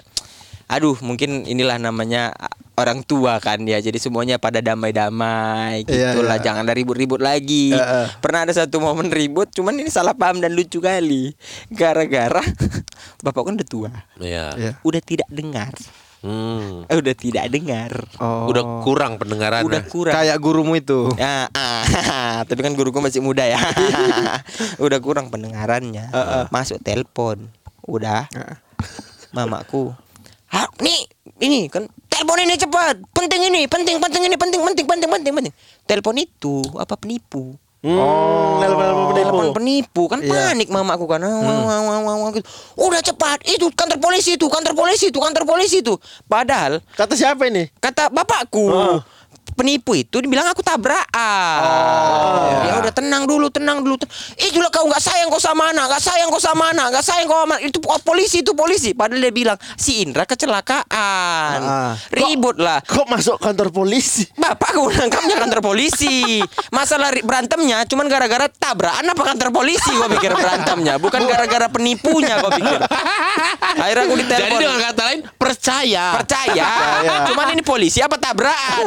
[0.69, 2.37] Aduh mungkin inilah namanya
[2.77, 3.81] orang tua kan ya.
[3.81, 6.45] Jadi semuanya pada damai-damai Iya, gitu lah iya.
[6.45, 7.73] Jangan ada ribut-ribut lagi.
[7.73, 8.05] Iya, iya.
[8.21, 11.33] Pernah ada satu momen ribut Cuman ini salah paham dan lucu kali.
[11.73, 12.45] Gara-gara
[13.25, 13.91] Bapak kan udah tua.
[14.21, 14.55] Iya.
[14.55, 14.73] Iya.
[14.85, 15.73] Udah tidak dengar
[16.19, 16.83] Hmm.
[16.91, 18.51] Eh, Udah tidak dengar Oh.
[18.51, 19.67] Udah kurang pendengarannya.
[19.67, 21.15] Udah kurang Kayak gurumu itu.
[21.15, 23.59] Ya, ah, tapi kan guruku masih muda ya.
[24.85, 26.11] Udah kurang pendengarannya.
[26.51, 27.47] Masuk telepon.
[27.87, 28.27] Udah.
[29.31, 29.95] Mamaku.
[30.49, 31.05] "Ah, nih,
[31.45, 32.97] ini kan telepon ini cepat.
[33.13, 35.55] Penting ini, penting, penting ini, penting, penting, penting, penting, penting.
[35.85, 37.55] Telepon itu apa penipu?
[37.79, 40.51] Hmm, telepon Telepon penipu kan Iya.
[40.51, 41.23] panik mamaku kan.
[41.23, 41.31] Wah,
[41.63, 42.43] wah, wah, wah, wah, gitu.
[42.75, 43.39] Udah cepat.
[43.45, 45.95] Itu kantor polisi itu, kantor polisi itu, kantor polisi itu.
[46.27, 47.71] Padahal Kata siapa ini?
[47.79, 48.99] kata bapakku Oh.
[49.59, 52.63] Penipu itu dibilang aku tabrakan.
[52.63, 53.99] ya udah tenang dulu, tenang dulu.
[53.99, 57.27] Ten- Itulah kau nggak sayang kau sama anak, nggak sayang kau sama anak, nggak sayang
[57.27, 58.95] kau sama itu oh, polisi itu polisi.
[58.95, 61.93] Padahal dia bilang si Indra kecelakaan, Ah.
[62.09, 62.79] ribut lah.
[62.81, 64.25] Kok masuk kantor polisi?
[64.33, 66.41] Bapakku nangkapnya kantor polisi.
[66.71, 72.53] Masalah berantemnya cuman gara-gara tabrakan apa kantor polisi gua pikir berantemnya, bukan gara-gara penipunya gua
[72.53, 72.79] pikir.
[73.79, 74.59] Akhirnya aku Jadi ditelepon.
[74.59, 76.07] dengan kata lain percaya.
[76.17, 76.69] Percaya.
[77.27, 78.83] Cuman ini polisi apa tabrakan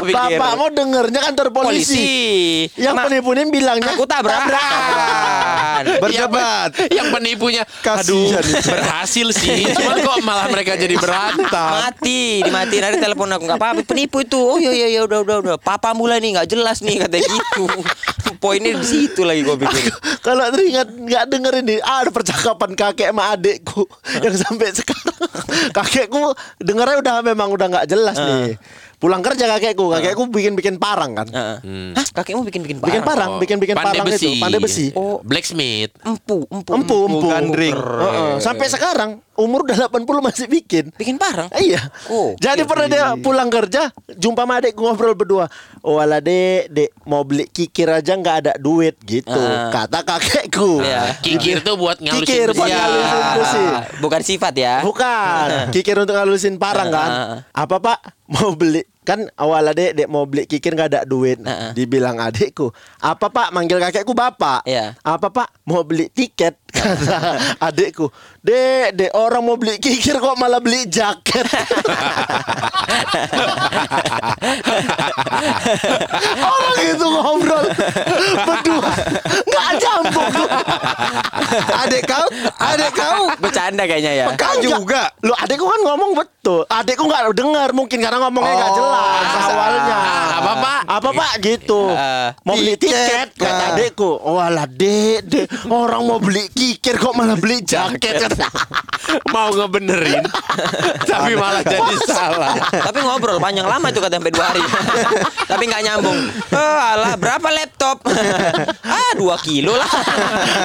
[0.06, 0.12] gitu.
[0.12, 1.94] Bapak mau dengernya kantor polisi.
[1.94, 2.10] polisi.
[2.76, 5.82] Yang Ma- penipu ini bilangnya aku tabrakan.
[6.02, 6.70] Berdebat.
[6.88, 12.96] Yang penipunya Kasihan Aduh berhasil sih Cuman kok malah mereka jadi berantem mati dimatiin ada
[12.98, 16.20] telepon aku nggak apa-apa penipu itu oh iya iya iya udah udah udah papa mulai
[16.20, 17.64] nih nggak jelas nih kata gitu
[18.38, 23.32] poinnya di situ lagi gue pikir Kalau teringat nggak dengerin nih ada percakapan kakek sama
[23.32, 23.88] adekku
[24.20, 25.18] yang sampai sekarang
[25.76, 26.22] kakekku
[26.60, 28.54] dengernya udah memang udah nggak jelas nih.
[29.00, 31.24] Pulang kerja kakekku, kakekku bikin-bikin parang kan.
[31.24, 31.96] Heeh.
[31.96, 34.92] Hah, kakekmu bikin bikin Bikin parang, bikin-bikin Pandai parang itu, pandai besi.
[34.92, 35.24] Oh.
[35.24, 37.28] Blacksmith empu empu Empu, empu.
[37.32, 37.72] gandring.
[37.72, 38.32] Heeh.
[38.44, 40.92] Sampai sekarang umur udah 80 masih bikin.
[40.94, 41.80] bikin parang Iya.
[42.12, 45.48] Oh, Jadi pernah dia pulang kerja, jumpa sama adekku ngobrol berdua.
[45.80, 49.32] Oh ala dek, dek mau beli kikir aja nggak ada duit gitu.
[49.32, 49.72] Ah.
[49.72, 50.84] Kata kakekku.
[50.84, 51.16] Iya.
[51.24, 52.76] Kikir tuh buat ngalusin Kikir buat besi.
[52.76, 52.80] Iya.
[52.84, 53.64] ngalusin besi.
[54.04, 55.48] bukan sifat ya Bukan.
[55.74, 57.10] Kikir untuk ngalusin parang kan.
[57.10, 57.64] Ah.
[57.64, 57.98] Apa pak?
[58.28, 61.40] Mau beli kan awal adek dek mau beli kikir nggak ada duit.
[61.42, 61.72] Ah.
[61.72, 62.68] Dibilang adekku.
[63.00, 63.48] Apa pak?
[63.50, 64.68] Manggil kakekku bapak.
[64.68, 64.94] Iya.
[65.00, 65.48] Apa pak?
[65.64, 67.18] Mau beli tiket kata
[67.60, 68.08] adekku.
[68.40, 71.44] Dek, dek orang mau beli kikir kok malah beli jaket.
[76.40, 77.64] orang itu ngobrol
[78.40, 78.90] berdua
[79.44, 80.30] nggak nyambung.
[81.76, 85.10] Adek kau, adek kau bercanda kayaknya ya Kau juga.
[85.20, 86.62] Lu adekku kan ngomong betul.
[86.66, 89.98] Adekku nggak dengar mungkin karena ngomongnya nggak Oh, jelas awalnya.
[90.32, 90.80] apa, Pak?
[90.90, 91.82] Apa pak gitu?
[91.90, 93.70] Eh, mau beli tiket kata Ah.
[93.74, 94.10] adekku.
[94.20, 98.28] Oh alah dek, dek orang mau beli kikir kok malah beli jaket.
[99.34, 100.22] Mau ngebenerin
[101.10, 104.62] Tapi malah jadi salah tapi ngobrol panjang lama itu kata sampai dua hari
[105.50, 106.18] tapi nggak nyambung
[106.52, 108.04] oh, alah berapa laptop
[108.86, 109.88] ah dua kilo lah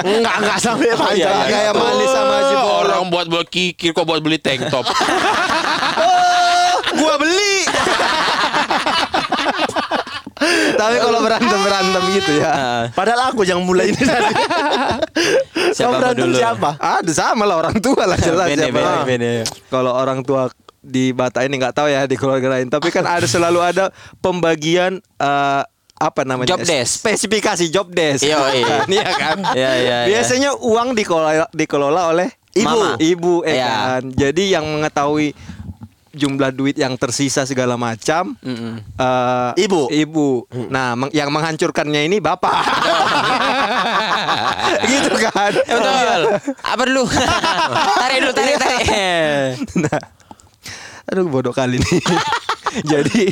[0.04, 1.16] Enggak enggak sampai panjang.
[1.32, 1.48] iya.
[1.48, 2.84] Kayak manis sama Haji Oh, Bolong.
[2.86, 4.84] Orang buat buat kikir Kok buat beli tank top
[6.96, 7.45] Gua beli.
[10.76, 12.52] Tapi kalau berantem berantem gitu ya.
[12.92, 14.32] Padahal aku yang mulai ini tadi.
[15.76, 16.36] Siapa berantem dulu?
[16.36, 16.70] siapa?
[16.78, 18.78] Ada sama lah orang tua lah jelas Bene, siapa.
[19.02, 19.30] bene, bene.
[19.66, 23.26] Kalau orang tua di Batak ini nggak tahu ya di keluarga lain, tapi kan ada
[23.26, 25.62] selalu ada pembagian eh,
[25.96, 26.52] apa namanya?
[26.52, 27.00] Job desk.
[27.00, 28.22] Spesifikasi job desk.
[28.22, 28.76] Iya, iya.
[28.94, 29.36] Iya kan?
[29.50, 30.08] Iya, iya, iya.
[30.12, 32.90] Biasanya uang dikelola dikelola oleh ibu, Mama.
[32.96, 33.66] ibu ya Iya.
[33.66, 34.02] kan.
[34.12, 35.32] Jadi yang mengetahui
[36.16, 38.80] jumlah duit yang tersisa segala macam Mm-mm.
[38.80, 39.92] eh, Ibu.
[39.92, 40.28] ibu.
[40.66, 42.56] Nah, meng- yang menghancurkannya ini bapak.
[44.86, 45.52] gitu kan?
[45.52, 46.20] betul
[46.58, 47.02] apa dulu
[48.00, 48.86] tarik dulu tarik tarik
[49.76, 50.00] Nah,
[51.06, 52.00] aduh bodoh kali nih.
[52.92, 53.30] Jadi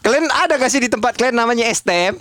[0.00, 2.14] kalian ada gak sih di tempat kalian namanya STM?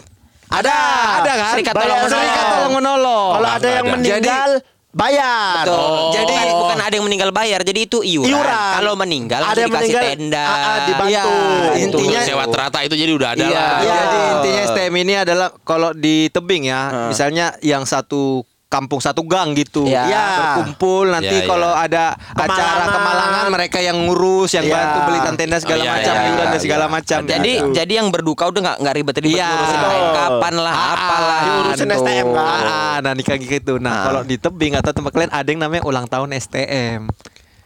[0.46, 0.76] Ada,
[1.20, 1.54] ada kan?
[1.58, 2.12] Serikat tolong menolong.
[2.12, 3.32] Serikat tolong menolong.
[3.34, 4.50] Kalau ada yang meninggal
[4.96, 5.68] bayar.
[5.68, 5.76] Betul.
[5.76, 6.10] Oh.
[6.10, 8.32] Jadi bukan, bukan ada yang meninggal bayar, jadi itu iuran.
[8.32, 8.72] Iuran.
[8.80, 10.42] Kalau meninggal Ada ada yang dikasih meninggal, tenda.
[10.42, 11.12] ah, ah, dibantu.
[11.76, 11.98] Gitu.
[12.00, 13.92] intinya sewa terata itu jadi udah ada Iya, lah Iya.
[13.94, 19.56] jadi intinya STM ini adalah kalau di tebing ya, misalnya yang satu kampung satu gang
[19.56, 20.04] gitu, Iya.
[20.04, 20.26] Iya.
[20.36, 21.48] berkumpul nanti iya.
[21.48, 22.52] kalau ada acara
[22.84, 22.92] Kemalangan.
[22.92, 24.76] kemalangan mereka yang ngurus, yang Iya.
[24.76, 26.92] bantu belikan tenda segala Oh, iya, macam, iya, iuran dan iya, segala iya.
[26.92, 27.20] macam.
[27.24, 27.72] Jadi Gitu.
[27.72, 29.48] jadi yang berduka udah nggak nggak ribet-ribet Iya.
[29.48, 29.80] ngurusin
[30.12, 31.40] kapan lah, apalah.
[31.42, 31.88] Diurusin.
[31.88, 32.64] STM kan?
[32.66, 33.74] Ah, nah nikah gitu.
[33.78, 37.08] Nah, kalau di tebing atau tempat kalian ada yang namanya ulang tahun STM.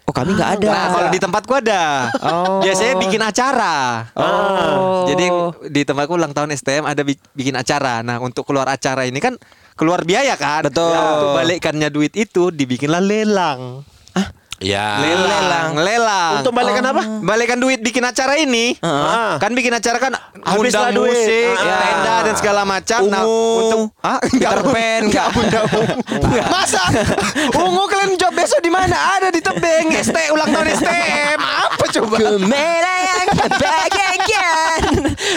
[0.04, 0.70] Oh kami nggak ada.
[0.70, 2.10] Nah, kalau di tempatku ada.
[2.20, 2.62] Oh.
[2.62, 4.10] Biasanya bikin acara.
[4.18, 5.06] Oh.
[5.06, 5.26] Jadi
[5.70, 8.02] di tempatku ulang tahun STM ada bi- bikin acara.
[8.02, 9.38] Nah, untuk keluar acara ini kan
[9.80, 10.68] keluar biaya kan.
[10.68, 10.92] Betul.
[10.92, 13.88] Nah, untuk balikkannya duit itu dibikinlah lelang.
[14.60, 16.44] Ya Lelang, lelang.
[16.44, 17.00] Untuk balikan apa?
[17.24, 18.76] Balikan duit bikin acara ini.
[18.76, 19.32] Heeh.
[19.40, 21.16] Kan bikin acara kan Habislah undang duit.
[21.16, 21.80] musik, Ah.
[21.80, 23.00] tenda dan segala macam.
[23.08, 23.56] Nah, Ungu.
[23.64, 25.64] untuk ah enggak Peter Pan, enggak enggak.
[26.52, 26.84] Masa?
[27.64, 29.00] Ungu kalian job besok di mana?
[29.16, 29.96] Ada di tebing.
[29.96, 31.40] ST ulang tahun STM.
[31.40, 32.16] Apa coba?
[32.36, 34.84] Melayang bagaikan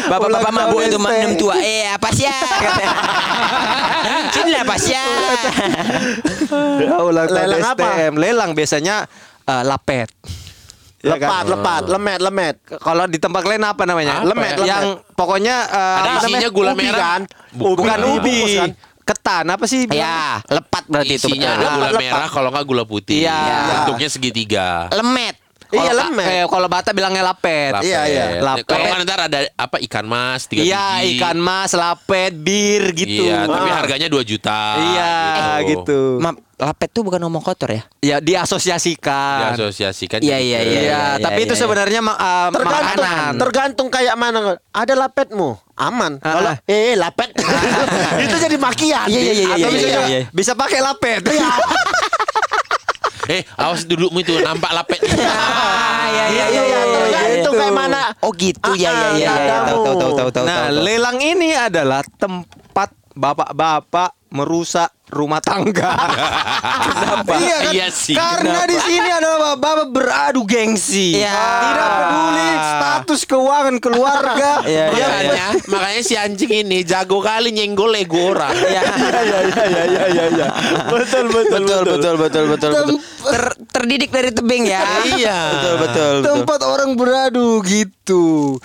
[0.03, 2.35] Bapak-bapak mabuk itu maknum tua Eh apa sih ya
[4.63, 5.05] Apa sih ya
[7.01, 7.87] ulang tahun Lelang apa?
[7.87, 8.13] STM.
[8.17, 8.97] Lelang biasanya
[9.43, 10.09] eh, lapet.
[11.03, 11.51] Ya lepat, kan?
[11.51, 12.57] lepat, lemet, lemet.
[12.79, 14.23] Kalau di tempat kalian apa namanya?
[14.23, 14.67] Apa lemet, ya?
[14.69, 16.49] Yang pokoknya eh, Ada apa isinya namanya?
[16.51, 17.01] gula Ubi merah.
[17.01, 17.21] kan?
[17.51, 18.55] Bu- Bukan ubi, ubi.
[18.57, 18.71] kan?
[19.03, 19.91] Ketan apa sih?
[19.91, 21.75] Ya lepat berarti itu Isinya ada betul.
[21.75, 22.03] gula Lepat.
[22.07, 23.43] merah Kalau nggak gula putih Iya.
[23.83, 25.42] Bentuknya segitiga Lemet
[25.73, 26.27] Iya, Kalau- lemet.
[26.29, 27.73] eh, kalau Batak bilangnya lapet.
[27.73, 27.89] Lapet.
[27.89, 28.25] Iya, iya.
[28.39, 28.69] Lapet.
[28.69, 31.17] Kalau ntar ada apa ikan mas tiga Iya, biji.
[31.17, 33.25] ikan mas, lapet, bir gitu.
[33.25, 33.75] Iya, tapi Ah.
[33.75, 34.61] harganya 2 juta.
[34.79, 35.13] Iya,
[35.65, 36.21] gitu.
[36.21, 39.51] Ma, lapet tuh bukan ngomong kotor ya Ya diasosiasikan.
[39.51, 40.21] Diasosiasikan.
[40.21, 41.61] Iya, iya, ke- iya, Iya, tapi iya, itu iya.
[41.61, 43.33] sebenarnya ma- uh, Tergantung, makanan.
[43.39, 44.39] tergantung kayak mana.
[44.71, 46.13] Ada lapetmu, aman.
[46.19, 47.33] Ah, Kalau eh lapet,
[48.25, 49.09] itu jadi makian.
[49.09, 50.21] Iya, iya, iya, Atau iya, bisa iya, iya.
[50.31, 51.21] bisa pakai lapet.
[53.31, 55.15] Eh, awas dudukmu itu nampak lapetnya.
[55.33, 56.81] Ah, iya iya Iya, iya.
[56.83, 58.01] iya, iya, itu kayak mana?
[58.21, 59.35] Oh gitu ya ya ya.
[59.39, 59.57] ya.
[59.71, 60.45] Tahu tahu tahu tahu tahu.
[60.45, 65.92] Nah, lelang ini adalah tempat bapak-bapak merusak rumah tangga.
[66.88, 67.33] Kenapa?
[67.37, 67.72] Iya, kan?
[67.72, 71.20] Iya sih, Karena di sini ada bapak-bapak beradu gengsi.
[71.20, 71.37] Iya.
[71.37, 74.51] Tidak peduli status keuangan keluarga.
[74.62, 78.55] Iya, iya, Yang makanya, makanya si anjing ini jago kali nyenggol ego orang.
[78.57, 78.83] Iya.
[79.22, 80.46] Iya iya iya iya iya iya.
[80.88, 82.96] Betul betul Betul betul betul betul betul.
[83.22, 84.81] Ter- terdidik dari tebing ya.
[85.05, 85.38] Iya.
[85.53, 86.12] Betul betul.
[86.16, 86.35] betul.
[86.40, 88.57] tempat orang beradu gitu.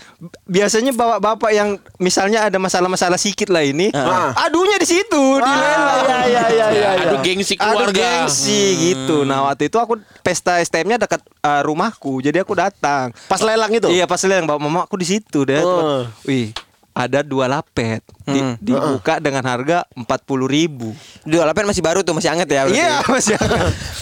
[0.46, 4.34] Biasanya bapak-bapak yang misalnya ada masalah-masalah sikit lah ini, Ah.
[4.48, 6.06] adunya di situ di lelang.
[6.08, 6.88] Iya iya iya iya.
[7.00, 7.98] Aduh gengsi Aduh keluarga.
[8.24, 9.24] gengsi gitu.
[9.24, 13.10] Nah waktu itu aku pesta STM-nya dekat uh, rumahku, jadi aku datang.
[13.26, 13.88] Pas lelang itu.
[13.88, 15.60] Iya pas lelang bawa mama aku di situ deh.
[15.60, 16.06] Oh.
[16.24, 16.54] Wih
[16.92, 18.58] ada dua lapet Di- Hmm.
[18.58, 20.98] dibuka dengan harga empat puluh ribu.
[21.22, 22.66] Dua lapet masih baru tuh masih hangat ya.
[22.66, 23.38] Iya masih.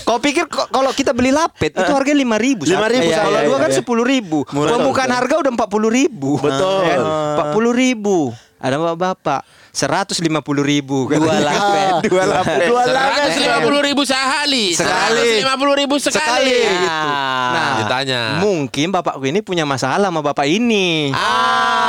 [0.01, 2.63] Kau pikir kalau kita beli lapet itu harganya lima ribu.
[2.63, 2.71] 5.000,
[3.03, 3.77] Iya, Kalau iya, dua iya, kan iya.
[3.77, 4.47] sepuluh ribu.
[4.47, 6.39] Pembukaan harga udah empat puluh ribu.
[6.39, 6.87] Betul.
[7.35, 8.31] Empat puluh ribu.
[8.55, 9.43] Ada bapak-bapak
[9.75, 11.05] seratus lima puluh ribu.
[11.11, 11.43] Dua katanya.
[11.43, 11.93] lapet.
[12.07, 12.59] Dua lapet.
[12.71, 13.31] Dua lapet.
[13.35, 14.65] lima puluh ribu sekali.
[14.71, 15.43] Sekali.
[15.43, 16.15] lima puluh ribu sekali.
[16.23, 16.59] Sekali.
[16.63, 17.07] Gitu.
[17.51, 18.21] Nah, ditanya.
[18.39, 21.11] Mungkin bapakku ini punya masalah sama bapak ini.
[21.11, 21.19] Ah.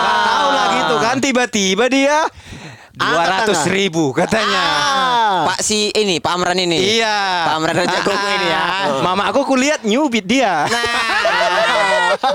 [0.02, 2.18] Nggak tahu lah gitu kan tiba-tiba dia
[2.96, 4.62] dua ratus ribu katanya.
[4.66, 5.54] Ah.
[5.54, 6.98] Pak si ini Pak Amran ini.
[6.98, 7.46] Iya.
[7.46, 8.62] Pak Amran Raja Koko ini ya.
[9.06, 10.66] Mama aku kulihat nyubit dia.
[10.66, 11.15] Nah.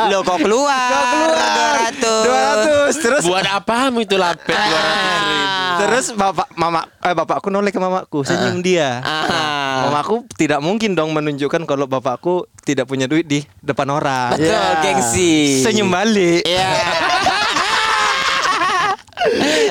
[0.10, 0.90] Lo kok keluar?
[0.90, 2.92] Kau keluar 200.
[2.92, 5.60] 200 terus Buat apa itu lapet ribu?
[5.82, 9.02] terus bapak mama eh bapakku noleh ke mamaku senyum dia.
[9.02, 9.90] Ah.
[9.90, 14.38] Mamaku tidak mungkin dong menunjukkan kalau bapakku tidak punya duit di depan orang.
[14.38, 14.78] Betul, Iya.
[14.84, 15.32] gengsi.
[15.66, 16.46] Senyum balik.
[16.46, 16.70] Iya.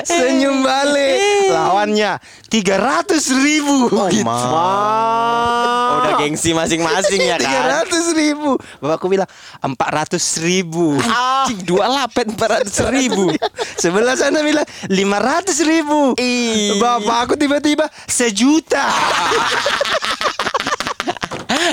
[0.03, 1.51] Senyum balik.
[1.51, 3.87] Lawannya 300 ribu.
[4.09, 4.27] gitu.
[4.27, 7.85] Oh, udah gengsi masing-masing ya kan.
[7.87, 8.55] 300 ribu.
[8.79, 9.27] Bapakku bilang
[9.59, 10.95] 400 ribu.
[10.97, 13.31] Anjing, dua lapet 400 ribu.
[13.81, 16.15] Sebelah sana bilang 500 ribu.
[16.15, 16.77] Ih.
[16.77, 18.87] Bapak aku tiba-tiba sejuta.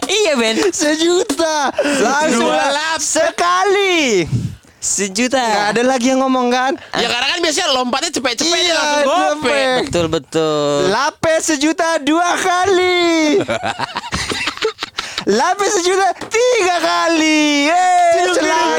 [0.09, 1.71] iya Ben Sejuta.
[2.03, 4.27] Langsung Dua lap sekali.
[4.79, 6.73] Sejuta Gak ada lagi yang ngomong kan?
[6.95, 9.51] Ya karena kan biasanya lompatnya cepet-cepet Iya, dia langsung gope.
[9.51, 9.79] cepet.
[9.85, 13.43] Betul betul Lapis sejuta dua kali.
[15.29, 17.69] Lapis sejuta tiga kali.
[17.69, 18.79] Eh, selamat.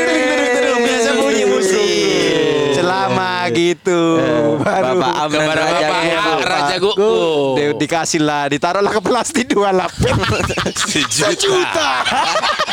[0.80, 2.74] Biasa bunyi musik.
[2.74, 4.02] Selama gitu.
[4.58, 6.42] Baru Bapak Amran Raja Bapak.
[6.42, 7.14] Raja Guku.
[7.54, 10.10] Di- dikasih lah, ditaruhlah ke plastik dua lapis.
[11.14, 11.92] Sejuta.
[12.02, 12.69] Selesai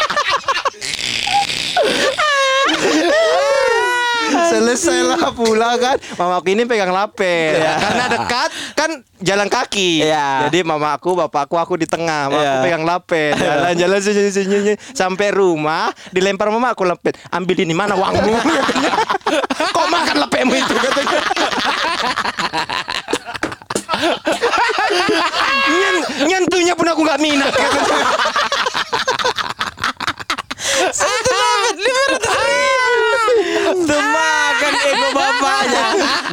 [5.06, 5.96] lah pulang kan.
[6.18, 7.60] Mama aku ini pegang lapel.
[7.60, 8.90] Karena dekat kan
[9.22, 10.02] jalan kaki.
[10.02, 10.48] Iya.
[10.48, 12.28] Jadi mama aku, bapakku, aku di tengah.
[12.28, 12.62] Mama aku Iya.
[12.64, 13.32] pegang lapel.
[13.36, 17.14] Jalan-jalan senyum-senyum Sampai rumah Dilempar mama aku lapel.
[17.30, 18.34] Ambil ini mana uangmu.
[19.76, 20.74] Kok makan lapelmu itu?
[20.74, 21.18] Katanya
[25.66, 25.96] Nyen,
[26.28, 27.52] Nyentuhnya pun aku gak minat.
[27.52, 28.06] Katanya.
[30.92, 31.40] Satu
[31.76, 33.20] 500 ribu
[33.86, 35.86] Temakan ego bapaknya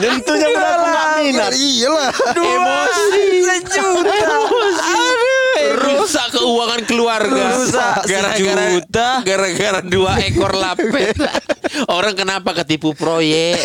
[0.03, 1.51] Tentunya aku nggak minat.
[1.55, 4.35] Iyalah Emosi Sejuta
[5.79, 7.45] Rusak keuangan keluarga.
[7.55, 9.09] Rusak gara-gara sejuta.
[9.23, 11.15] gara-gara dua ekor lapet.
[11.87, 13.55] Orang kenapa ketipu proyek?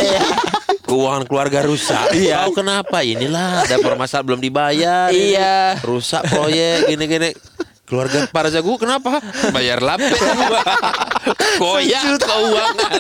[0.87, 2.15] Keuangan keluarga rusak.
[2.15, 2.47] Iya.
[2.47, 3.03] Tahu kenapa?
[3.03, 5.11] Inilah ada permasalahan belum dibayar.
[5.11, 5.83] Iya.
[5.83, 7.35] Rusak proyek gini-gini.
[7.89, 9.17] Keluarga para jago kenapa?
[9.49, 10.61] Bayar lapet gua.
[11.57, 12.93] Koyak keuangan.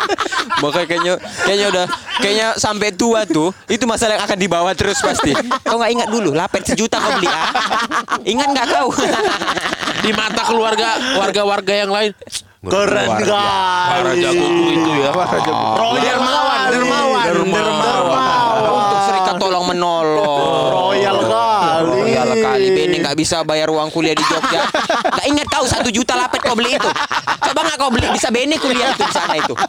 [0.64, 1.86] Makanya kayaknya kayaknya udah
[2.18, 5.36] kayaknya sampai tua tuh itu masalah yang akan dibawa terus pasti.
[5.60, 7.52] Kau nggak ingat dulu lapet sejuta kau beli ah?
[8.24, 8.88] Ingat nggak kau?
[10.00, 12.12] Di mata keluarga warga-warga yang lain.
[12.58, 14.18] Keren Para kali.
[14.18, 15.10] jago itu ya.
[15.14, 18.56] Dermawan, dermawan, dermawan.
[18.66, 20.27] Untuk serikat tolong menolong.
[22.58, 22.74] Kali.
[22.74, 24.66] Bene nggak bisa bayar uang kuliah di Jogja.
[25.18, 26.90] Gak ingat kau satu juta lapet kau beli itu.
[27.46, 29.54] Coba nggak kau beli bisa Bene kuliah itu di sana itu.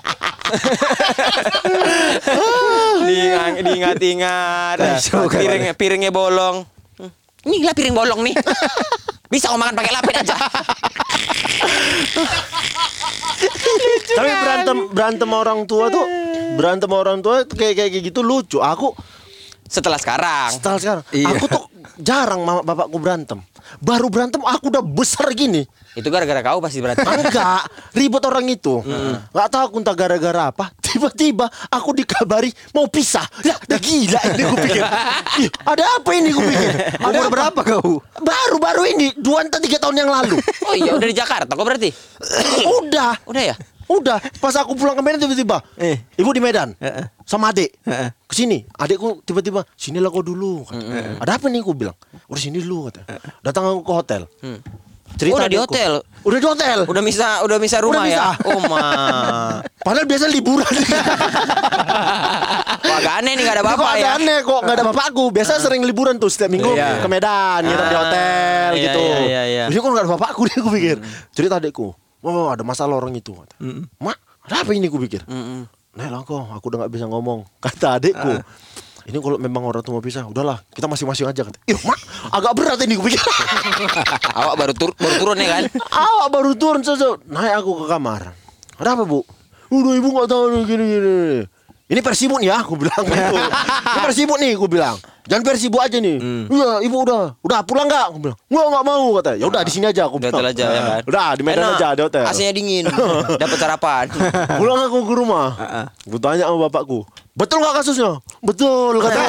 [3.05, 4.77] Diingat, diingat-ingat.
[5.29, 6.65] Piringnya, piringnya bolong.
[7.45, 8.35] Ini lah piring bolong nih.
[9.29, 10.35] Bisa kau makan pakai lapet aja.
[14.17, 16.05] Tapi berantem berantem orang tua tuh
[16.57, 18.57] berantem orang tua kayak kayak gitu lucu.
[18.59, 18.97] Aku
[19.69, 20.49] Setelah sekarang.
[20.51, 21.29] setelah sekarang Iya.
[21.31, 21.63] aku tuh
[21.95, 23.37] jarang mama bapakku berantem.
[23.77, 25.61] Baru berantem aku udah besar gini.
[25.93, 27.05] Itu gara-gara kau pasti berarti.
[27.05, 28.81] Enggak, ribut orang itu.
[28.81, 30.73] Enggak tahu aku entah gara-gara apa.
[30.81, 33.21] tiba-tiba aku dikabari mau pisah.
[33.45, 34.83] Ya, dah gila ini gue pikir.
[35.37, 36.69] Ih, ada apa ini gue pikir?
[36.97, 37.29] Ada Umur apa?
[37.29, 38.01] berapa kau?
[38.17, 40.41] Baru-baru ini dua atau tiga tahun yang lalu.
[40.65, 41.93] Oh iya udah di Jakarta kok berarti?
[42.81, 43.21] Udah.
[43.23, 43.55] Udah ya?
[43.89, 45.65] Udah, pas aku pulang ke Medan tiba-tiba.
[45.75, 45.97] Eh.
[46.15, 46.77] Ibu di Medan.
[46.77, 47.09] Heeh.
[47.23, 47.73] Sama adik.
[47.81, 48.13] Heeh.
[48.23, 48.61] Ke sini.
[48.71, 51.17] Adikku tiba-tiba, "Sinilah kau dulu." kata.
[51.17, 51.97] Ada apa nih aku bilang?
[52.25, 53.01] Udah sini dulu kata.
[53.41, 54.21] Datang aku ke hotel.
[55.09, 55.91] Oh, udah di hotel?
[56.21, 56.77] Udah di hotel.
[56.85, 58.29] Udah bisa udah bisa rumah Udah ya?
[58.29, 58.47] bisa.
[58.47, 58.81] Oh ma.
[59.85, 60.69] Padahal biasa liburan.
[62.79, 64.09] Wah agak aneh nih gak ada Kok bapak ada ya.
[64.15, 65.23] aneh kok nggak ada bapakku.
[65.29, 67.01] Biasa sering liburan tuh setiap minggu Iya.
[67.01, 69.01] ke Medan, nginep di Ah, hotel iya, gitu.
[69.01, 69.63] iya, iya, iya.
[69.67, 70.97] Ini kok nggak ada bapakku nih aku pikir.
[71.31, 71.87] Cerita adikku.
[72.23, 73.31] Oh ada masalah orang itu.
[73.31, 73.55] Kata.
[74.03, 75.23] Mak, ada apa ini aku pikir.
[75.27, 77.47] Nah lah kok, aku udah nggak bisa ngomong.
[77.63, 78.39] Kata adikku.
[79.09, 81.57] Ini kalau memang orang tuh mau pisah, udahlah kita masing-masing aja kata.
[81.65, 81.97] Ih, mak,
[82.29, 83.17] agak berat ini gue pikir.
[84.39, 85.63] Awak baru tur baru turun ya kan?
[85.81, 87.17] Awak baru turun saja.
[87.25, 88.37] Naik aku ke kamar.
[88.77, 89.25] Ada apa bu?
[89.73, 91.17] Udah ibu nggak tahu gini gini.
[91.89, 93.33] Ini persibuk nih ya, aku bilang gitu.
[93.33, 94.95] Ini persibuk nih, aku bilang.
[95.25, 96.17] Jangan persibuk aja nih.
[96.45, 98.03] Iya, ibu udah, udah pulang nggak?
[98.09, 98.37] Aku bilang.
[98.45, 99.31] Nggak nggak mau kata.
[99.35, 100.33] Ya udah di sini aja aku Di bilang.
[100.37, 101.01] hotel aja ya kan?
[101.05, 101.75] Udah di Medan Enak.
[101.75, 102.23] aja di hotel.
[102.25, 102.83] AC-nya dingin.
[103.41, 104.05] Dapat sarapan.
[104.55, 105.47] Pulang aku ke rumah.
[106.01, 107.05] Gue tanya sama bapakku.
[107.33, 108.11] Betul nggak kasusnya?
[108.39, 109.21] Betul kata.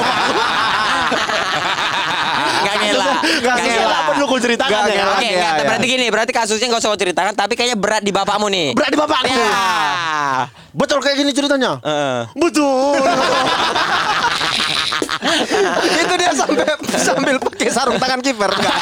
[2.61, 3.20] Gak ngelak.
[3.40, 5.05] Nggak kasusnya apa perlu gue ceritakan Nggak ya?
[5.11, 5.66] Oke, nggak, iya.
[5.66, 8.75] berarti gini, berarti kasusnya gak usah ceritakan, tapi kayaknya berat di bapakmu nih.
[8.77, 9.33] Berat di bapakku.
[9.33, 10.49] Ya.
[10.70, 11.83] Betul kayak gini ceritanya?
[11.83, 12.20] Heeh.
[12.38, 13.01] Betul.
[15.20, 16.64] Itu dia sampai
[16.96, 18.50] sambil pakai sarung tangan kiper.
[18.50, 18.80] Enggak.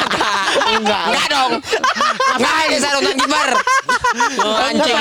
[0.78, 1.02] Enggak.
[1.10, 1.52] Enggak dong.
[2.38, 3.50] Ngapain di sarung tangan kiper?
[4.38, 4.96] Oh, anjing.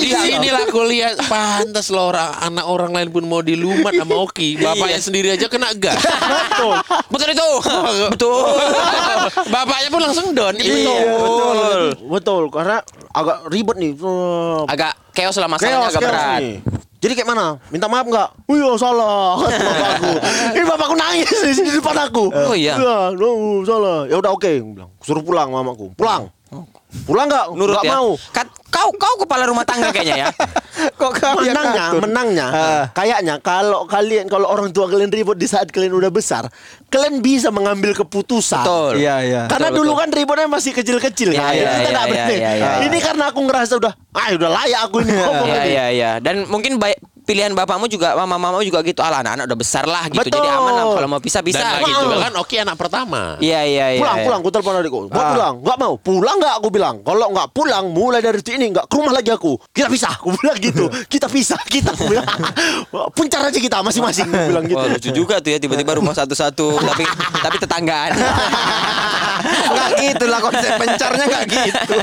[0.00, 4.14] Di sini lah aku lihat pantas loh orang anak orang lain pun mau dilumat sama
[4.18, 4.56] Oki.
[4.58, 6.00] Bapaknya sendiri aja kena gas.
[6.00, 6.74] Betul.
[7.12, 7.48] Betul itu.
[8.10, 8.44] Betul.
[9.52, 10.56] Bapaknya pun langsung down.
[10.56, 11.80] Itu Iya, betul.
[12.08, 12.78] Betul, karena
[13.12, 13.92] agak ribet nih.
[13.96, 16.42] Uh, Agak chaos lah masalahnya agak berat.
[16.98, 17.60] Jadi kayak mana?
[17.68, 18.28] Minta maaf nggak?
[18.48, 19.36] Iya salah.
[20.54, 22.24] Ini bapakku nangis di, di depan aku.
[22.30, 22.74] Oh, iya?
[22.74, 23.28] Iya, no,
[23.62, 24.06] salah.
[24.06, 24.90] Ya udah oke, aku bilang.
[24.98, 25.90] Suruh pulang mamaku.
[25.92, 26.30] Pulang.
[27.04, 27.46] Pulang nggak?
[27.50, 27.92] Nurut Nggak ya.
[27.92, 28.08] mau.
[28.30, 30.28] Kat, kau kau kepala rumah tangga kayaknya ya.
[30.94, 32.00] Kok kau menangnya, ngatur?
[32.00, 32.84] menangnya, Ah.
[32.90, 36.46] kayaknya kalau kalian kalau orang tua kalian ribut di saat kalian udah besar,
[36.86, 38.62] kalian bisa mengambil keputusan.
[38.62, 38.92] Betul.
[38.98, 39.42] Iya, iya.
[39.46, 40.00] Karena Betul, dulu betul.
[40.00, 41.50] kan ributnya masih kecil-kecil Iya, kan.
[41.50, 42.34] iya, Kita iya, nggak iya, berani.
[42.36, 42.70] iya, iya.
[42.84, 46.10] Ini karena aku ngerasa udah, ah udah layak aku ini ngomong Iya iya iya.
[46.18, 49.00] Dan mungkin baik pilihan bapakmu juga mama mamamu juga gitu.
[49.00, 50.20] Alah anak-anak udah besar lah gitu.
[50.20, 50.38] Betul.
[50.38, 51.58] Jadi aman lah kalau mau pisah bisa.
[51.58, 52.16] Dan lagi gitu.
[52.20, 53.40] kan Oki anak pertama.
[53.40, 54.00] Iya iya iya.
[54.00, 54.24] Pulang, iya.
[54.28, 55.00] pulang, aku telepon adikku.
[55.08, 55.30] Mau Ah.
[55.32, 55.54] pulang?
[55.64, 55.92] Nggak mau.
[55.96, 56.54] Pulang nggak?
[56.60, 56.94] Aku bilang.
[57.00, 59.52] Kalau nggak pulang, mulai dari detik ini nggak ke rumah lagi aku.
[59.72, 60.12] Kita pisah.
[60.20, 60.84] Aku bilang gitu.
[61.12, 61.60] Kita pisah.
[61.64, 61.90] Kita.
[61.96, 62.26] Aku bilang.
[63.16, 64.28] Puncar aja kita masing-masing.
[64.28, 64.78] Aku bilang gitu.
[64.78, 67.04] Wah lucu juga tuh ya tiba-tiba rumah satu-satu tapi
[67.40, 68.12] tapi tetanggaan.
[69.44, 71.96] Enggak gitu lah konsep pencarnya enggak gitu.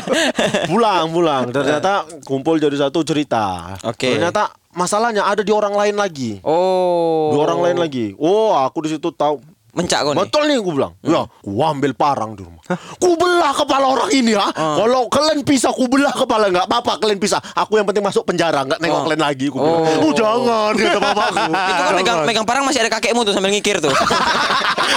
[0.67, 1.91] pulang pulang ternyata
[2.23, 4.13] kumpul jadi satu cerita Oke.
[4.17, 6.39] ternyata masalahnya ada di orang lain lagi.
[6.43, 7.31] Oh.
[7.31, 8.15] di orang lain lagi.
[8.19, 9.39] Oh aku di situ tahu
[9.71, 10.19] Mencak kau nih.
[10.21, 10.93] Betul nih gue bilang.
[10.99, 12.59] Ya, gua ambil parang di rumah.
[12.97, 14.51] Ku belah kepala orang ini ya.
[14.51, 14.75] Ah.
[14.75, 17.39] Kalau kalian pisah, ku belah kepala nggak apa-apa kalian pisah.
[17.55, 19.03] Aku yang penting masuk penjara, nggak nengok Oh.
[19.05, 19.45] kalian lagi.
[19.47, 19.79] Ku bilang.
[19.79, 20.03] Oh.
[20.03, 21.43] Oh, jangan kata bapakku.
[21.71, 23.91] Itu kan megang, megang parang masih ada kakekmu tuh sambil ngikir tuh.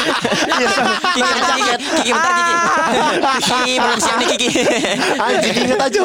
[0.04, 0.68] Iya,
[1.14, 1.72] Kiki bentar Kiki.
[1.96, 2.54] Kiki bentar Kiki.
[3.40, 4.48] Kiki belum siap nih Kiki.
[5.16, 6.00] Anjing inget aja.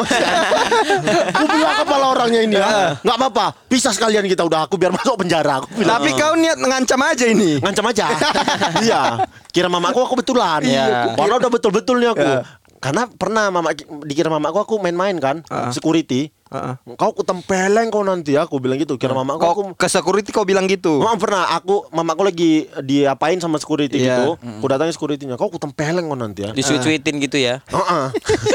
[1.30, 2.64] Ku belah kepala orangnya ini Ah.
[2.64, 2.70] ya.
[3.02, 3.46] Nggak apa-apa.
[3.68, 5.60] Pisah sekalian kita udah aku biar masuk penjara.
[5.60, 6.00] Aku bilang.
[6.00, 7.60] Tapi kau niat mengancam aja ini.
[7.60, 8.06] ngancam aja.
[8.86, 9.26] iya.
[9.50, 10.62] Kira mamaku aku betulan.
[10.62, 11.16] Iya.
[11.16, 12.26] Walau udah betul-betul nih aku.
[12.26, 12.42] Iya.
[12.80, 13.76] Karena pernah mama
[14.08, 15.68] dikira mamaku aku main-main kan, Ah.
[15.68, 16.32] security.
[16.50, 16.96] Heeh.
[16.96, 18.96] Kau ketempeleng kau nanti aku bilang gitu.
[18.96, 20.98] Kira mamaku aku Kok ke security kau bilang gitu.
[20.98, 24.08] Oh, pernah aku mamaku lagi diapain sama security Iya.
[24.08, 24.28] gitu.
[24.40, 25.36] Aku datangin securitynya.
[25.36, 26.56] Kau ketempeleng kau nanti ya.
[26.56, 27.60] Disuit-suitin gitu ya.
[27.68, 28.06] Heeh.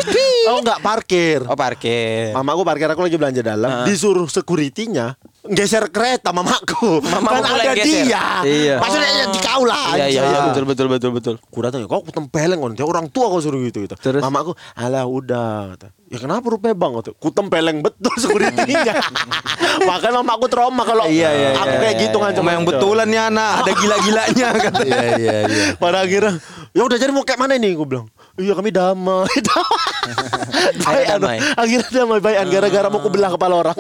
[0.51, 1.45] oh enggak parkir.
[1.45, 2.33] Oh parkir.
[2.33, 7.05] Mamaku parkir aku lagi belanja dalam, disuruh securitynya geser kereta mamaku.
[7.05, 8.09] Mamamu kan ada geser.
[8.09, 8.25] dia.
[8.41, 8.77] Iya.
[8.81, 9.93] Maksudnya ya di kau lah.
[9.93, 10.31] Iya iya aja.
[10.33, 11.35] iya betul betul betul betul.
[11.37, 13.95] Aku datang ya, kau ketempeleng kan, dia orang tua kau suruh gitu gitu.
[14.01, 14.25] Terus?
[14.25, 15.77] Mamaku, alah udah.
[15.77, 15.93] Kata.
[16.09, 16.93] Ya kenapa rupanya bang?
[16.97, 17.11] Kata.
[17.21, 18.95] Ku tempeleng betul securitynya.
[19.89, 21.49] Makanya mamaku trauma kalau Iya iya.
[21.61, 22.25] aku iya, kayak iya, gitu iya.
[22.25, 22.33] kan.
[22.33, 24.83] Cuma yang betulan nih anak, ada gila-gilanya kata.
[24.87, 25.65] Iya iya iya.
[25.77, 26.41] Pada akhirnya,
[26.73, 27.77] ya udah jadi mau kayak mana nih?
[27.77, 28.07] Gue bilang,
[28.41, 29.29] iya kami damai.
[29.45, 29.77] damai.
[30.89, 31.39] Akhirnya damai.
[31.53, 33.77] Akhirnya damai bayan gara-gara mau kubelah kepala orang.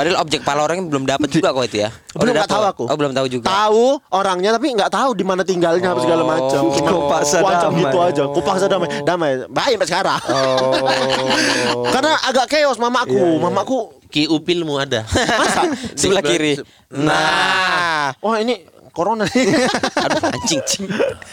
[0.00, 1.92] Padahal objek pala orangnya belum dapat juga kok itu ya.
[2.16, 2.84] Oh, belum udah nggak tahu aku.
[2.88, 3.44] Oh belum tahu juga.
[3.44, 3.84] Tahu
[4.16, 6.62] orangnya tapi nggak tahu di mana tinggalnya apa segala macam.
[6.64, 6.72] Oh.
[6.72, 7.80] Cuma Kau paksa wajah damai.
[7.84, 8.22] gitu aja.
[8.32, 8.88] Ku paksa damai.
[9.04, 9.30] Damai.
[9.52, 10.20] Baik sampai sekarang.
[10.32, 11.84] Oh.
[11.94, 13.12] Karena agak chaos mamaku.
[13.12, 15.04] Iya, Mamaku Ki upilmu ada.
[15.36, 15.68] masa
[16.00, 16.56] Sebelah kiri.
[16.88, 18.16] Nah.
[18.24, 19.54] Wah ini corona nih.
[20.04, 20.62] Aduh anjing.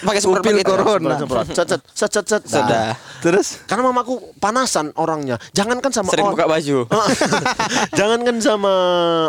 [0.05, 1.15] Pakai semprot pakai corona.
[1.17, 1.45] Semprot.
[1.51, 2.43] Cet, cet, cet, cet, cet.
[2.45, 2.93] Sudah.
[3.21, 5.35] Terus Karena mamaku panasan orangnya.
[5.51, 6.35] Jangankan sama Sering orang.
[6.37, 6.77] buka baju.
[7.99, 8.73] Jangankan sama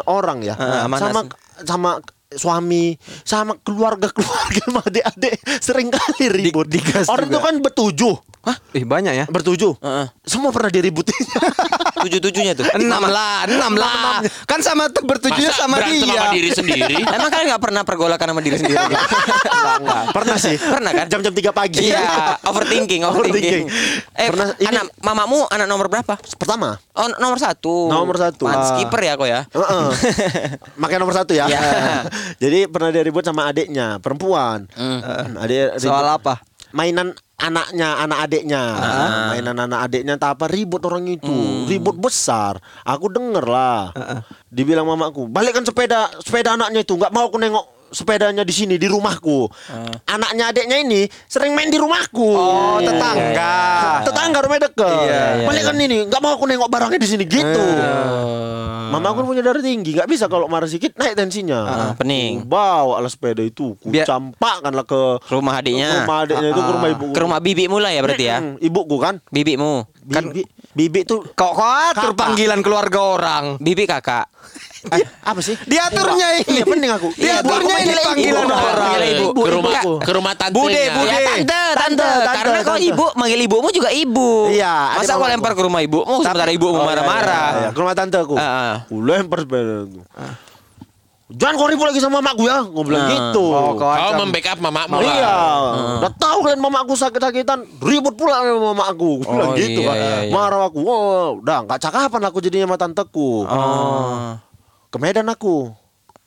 [0.06, 0.54] orang ya.
[0.86, 1.00] Manas.
[1.00, 1.20] sama
[1.64, 1.90] sama
[2.28, 2.92] suami,
[3.24, 6.68] sama keluarga-keluarga sama adik-adik sering kali ribut.
[6.68, 8.14] digas orang itu kan bertujuh.
[8.38, 8.54] Hah?
[8.70, 9.76] Ih banyak ya Bertujuh.
[9.76, 10.06] Heeh.
[10.22, 11.10] Semua pernah diributin.
[12.06, 12.64] Tujuh-tujuhnya tuh.
[12.70, 16.96] Enam lah Enam lah Kan sama tuh bertujuhnya Masa sama dia sama diri sendiri?
[17.18, 18.78] Emang kalian nggak pernah pergolakan sama diri sendiri?
[20.14, 20.54] Pernah sih.
[20.54, 21.06] Pernah kan?
[21.10, 21.90] Jam-jam 3 pagi.
[21.90, 23.64] Iya, overthinking, overthinking.
[23.66, 24.14] Overthinking.
[24.14, 26.14] Eh, Pernah ini- anak mamamu anak nomor berapa?
[26.38, 26.78] Pertama.
[26.94, 27.90] Oh, nomor satu.
[27.90, 28.46] Nomor satu.
[28.46, 28.64] Ah.
[28.70, 29.40] skipper ya kok ya.
[29.50, 29.86] Heeh.
[30.78, 31.50] Makanya nomor satu ya.
[31.50, 31.60] Iya.
[32.36, 34.66] Jadi pernah dia ribut sama adiknya perempuan.
[34.72, 35.00] Hmm.
[35.36, 36.40] Adik ribut- Soal apa?
[36.68, 39.32] Mainan anaknya, anak adiknya, Ah.
[39.32, 41.64] mainan anak adiknya tak apa ribut orang itu, Hmm.
[41.64, 42.60] ribut besar.
[42.82, 43.94] Aku denger lah.
[44.50, 48.86] Dibilang mamaku, balikkan sepeda, sepeda anaknya itu, nggak mau aku nengok sepedanya di sini di
[48.86, 49.48] rumahku.
[50.04, 52.28] Anaknya adiknya ini sering main di rumahku.
[52.28, 53.54] Oh tetangga
[54.04, 54.86] Tetangga rumah deket.
[55.04, 57.64] Iya, iya, Balikkan ini, nggak mau aku nengok barangnya di sini gitu.
[58.88, 61.60] Mama aku punya darah tinggi, nggak bisa kalau marah sedikit naik tensinya.
[61.60, 62.48] Ah, pening.
[62.48, 65.90] Bawa lah sepeda itu, ku Biar- campakkan lah ke Rumah adiknya.
[65.92, 67.04] Ke rumah adiknya itu ke rumah ibu.
[67.12, 68.38] Ke rumah bibimu lah ya berarti ya.
[68.56, 69.20] Ibuku kan.
[69.28, 69.84] Bibimu.
[70.08, 70.32] Kan-
[70.78, 72.14] Bibi, tuh Kok atur Kakak.
[72.14, 74.30] panggilan keluarga orang Bibi kakak.
[74.88, 75.58] eh, apa sih?
[75.60, 77.08] Diaturnya ini Iya, penting aku.
[77.12, 78.54] Diaturnya Iya, ini panggil panggilan ibu.
[78.54, 79.26] orang Panggil ibu.
[79.34, 79.92] ke rumah ibu.
[79.98, 81.10] ke rumah tante Bude, bude.
[81.10, 82.88] Ya, tante, tante, Tante, Karena tante, kalau tante.
[82.88, 84.30] ibu manggil ibumu juga ibu.
[84.48, 87.48] Iya, Masa kau lempar ke rumah ibumu sementara ibumu Oh, iya, marah-marah.
[87.50, 87.68] iya, iya.
[87.68, 88.34] Ke rumah tante aku.
[88.34, 88.86] Ah.
[88.86, 89.98] Ku lempar sepeda itu.
[91.28, 92.64] Jangan kau ribut lagi sama mamaku ya.
[92.64, 93.12] Gue bilang Ah.
[93.12, 93.44] gitu.
[93.52, 96.00] Oh, kau Kau membackup mamamu Iya, lah.
[96.00, 99.20] udah tahu kalian mama aku sakit-sakitan, ribut pula sama mama aku.
[99.20, 99.96] Gua bilang Oh, gitu iya, kan.
[99.98, 100.32] iya, iya.
[100.32, 100.78] Marah aku.
[100.80, 103.44] Wah, udah nggak cakapan aku jadinya sama tanteku.
[103.44, 104.40] Oh.
[104.88, 105.68] Ke Medan aku.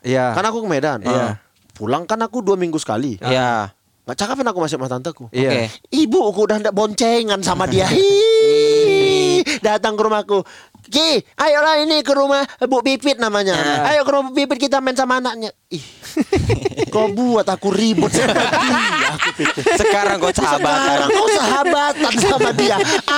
[0.02, 1.02] Iya Kan aku ke Medan.
[1.02, 1.42] Iya.
[1.74, 3.18] Pulang kan aku dua minggu sekali.
[3.18, 3.74] Ya.
[4.06, 5.34] Nggak cakapan aku masih sama tanteku.
[5.34, 5.62] Iya Oke.
[5.90, 7.90] Ibu aku udah ndak boncengan sama dia.
[7.92, 10.46] Hi, datang ke rumahku.
[10.84, 13.54] Ki, ayolah ini ke rumah Bu Pipit namanya.
[13.54, 13.92] Ah.
[13.92, 15.54] Ayo ke rumah Bu Pipit kita main sama anaknya.
[15.68, 15.84] Ih,
[16.94, 19.10] kau buat aku ribut sama dia.
[19.12, 19.64] Aku pikir.
[19.78, 20.80] Sekarang kau sahabatan.
[20.82, 22.78] Sekarang kau sahabatan sama dia.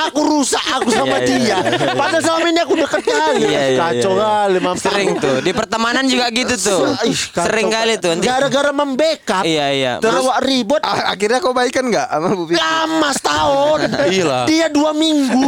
[0.09, 1.93] Aku rusak aku sama Iya, iya, dia.
[1.95, 3.41] Padahal selama ini aku dekat kali.
[3.41, 4.22] Iya, iya, Kacau iya.
[4.22, 4.84] kali mampu.
[4.84, 6.82] Sering tuh di pertemanan juga gitu tuh.
[7.05, 7.45] Ih, kacau.
[7.47, 8.11] Sering kali tuh.
[8.14, 9.43] Nanti- Gara-gara membackup.
[9.45, 9.93] Iya iya.
[9.97, 10.82] Terus ribut.
[10.84, 12.59] Ah, Akhirnya kau baikan nggak sama Bu Pipi?
[12.59, 13.80] Lama setahun.
[14.11, 14.39] Gila.
[14.45, 15.45] Dia dua minggu.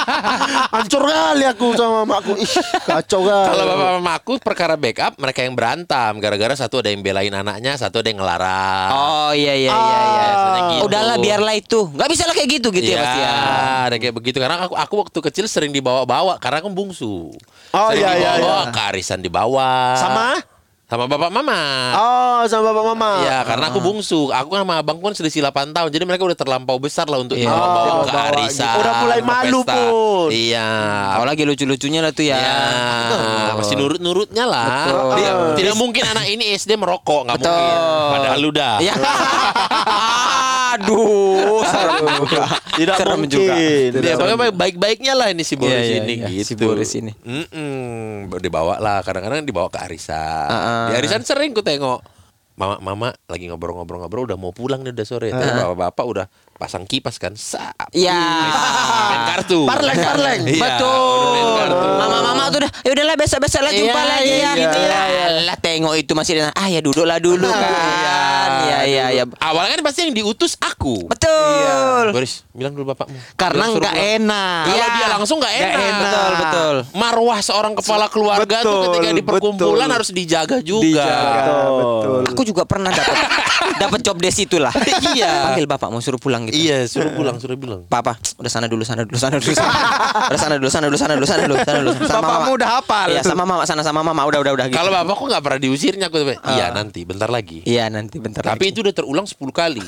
[0.72, 2.32] Hancur kali aku sama mamaku.
[2.36, 2.52] Ih,
[2.84, 3.48] kacau kali.
[3.48, 8.04] Kalau bapak mamaku perkara backup mereka yang berantem gara-gara satu ada yang belain anaknya, satu
[8.04, 8.90] ada yang ngelarang.
[8.92, 10.22] Oh iya iya iya iya.
[10.28, 10.82] Biasanya gitu.
[10.86, 11.80] Udahlah biarlah itu.
[11.88, 13.32] Nggak bisa lah kayak gitu gitu ya Iya, pasti ya.
[13.88, 17.32] ada kayak begitu karena aku aku waktu kecil sering dibawa-bawa karena aku bungsu.
[17.72, 18.72] Oh, Sering iya, iya, dibawa, iya.
[18.74, 19.70] ke arisan dibawa.
[19.96, 20.28] Sama?
[20.92, 21.60] Sama bapak mama.
[21.94, 23.24] Oh, sama bapak mama.
[23.24, 26.76] Ya karena aku bungsu Aku sama abangku kan selisih 8 tahun Jadi mereka udah terlampau
[26.76, 27.48] besar lah Untuk Iya.
[27.48, 28.78] dibawa-bawa Oh, ke bawa arisan gitu.
[28.78, 29.72] Udah mulai ke malu pesta.
[29.72, 30.28] pun.
[30.28, 30.68] Iya
[31.14, 32.36] Oh lagi lucu-lucunya lah tuh ya.
[32.36, 32.56] Ya,
[33.54, 34.68] masih nurut-nurutnya lah.
[34.84, 35.16] Betul.
[35.16, 37.76] Dia- tidak mungkin anak ini SD merokok, nggak mungkin.
[38.12, 38.76] Padahal lu dah.
[38.76, 38.92] Iya.
[40.74, 42.42] Aduh, serem juga.
[42.72, 43.30] Tidak serem mungkin.
[43.30, 43.54] juga.
[43.94, 46.46] Dia pokoknya baik- baik-baiknya lah ini si Boris Iya, iya, ini iya, gitu.
[46.46, 47.12] si Boris ini.
[47.18, 48.32] Mm-mm.
[48.34, 50.16] Dibawa lah, kadang-kadang dibawa ke arisan.
[50.44, 50.84] Ah, ah.
[50.88, 52.00] Di arisan sering ku tengok.
[52.52, 55.32] Mama, mama lagi ngobrol-ngobrol-ngobrol udah mau pulang nih udah sore.
[55.32, 57.32] Tapi bapak-bapak udah pasang kipas kan.
[57.32, 57.88] Sap.
[57.90, 58.12] Iya.
[59.08, 59.64] Main kartu.
[59.64, 60.40] Parleng, parleng.
[60.46, 61.68] Iya, Betul.
[61.96, 64.52] Mama-mama tuh udah, ya udahlah besok-besok lah jumpa Iya, lagi ya.
[64.54, 64.68] iya,
[65.08, 65.26] iya.
[65.48, 67.72] Lah tengok itu masih ah ya duduklah dulu kan.
[67.72, 68.20] Iya
[68.82, 69.22] iya iya.
[69.38, 71.06] Awalnya kan pasti yang diutus aku.
[71.06, 72.12] Betul.
[72.12, 73.16] Boris, bilang dulu bapakmu.
[73.34, 74.14] Karena nggak pulang.
[74.20, 74.62] enak.
[74.64, 74.94] Kalau Iya.
[74.94, 75.72] dia langsung nggak enak.
[75.72, 76.00] Enak.
[76.02, 76.76] Betul betul.
[76.94, 79.96] Marwah seorang kepala keluarga tuh Betul, ketika di perkumpulan betul.
[79.96, 80.84] harus dijaga juga.
[80.84, 82.20] Dijaga, betul.
[82.32, 83.16] Aku juga pernah dapat
[83.82, 84.72] dapat job desk itulah.
[85.12, 85.52] Iya.
[85.52, 86.56] Panggil bapak mau suruh pulang gitu.
[86.56, 87.84] Iya, suruh pulang, suruh bilang.
[87.84, 89.72] Papa, udah sana dulu, sana dulu, sana dulu, sana.
[90.30, 91.90] udah sana dulu, sana dulu, sana dulu, sana dulu, sana dulu.
[92.00, 93.08] Bapakmu udah hafal.
[93.12, 94.66] Iya, sama mama, sana sama mama, udah, udah, udah.
[94.70, 94.78] Gitu.
[94.78, 97.60] Kalau bapakku nggak pernah diusirnya aku Iya nanti, bentar lagi.
[97.66, 99.80] Iya nanti bentar Tapi itu udah terulang 10 kali.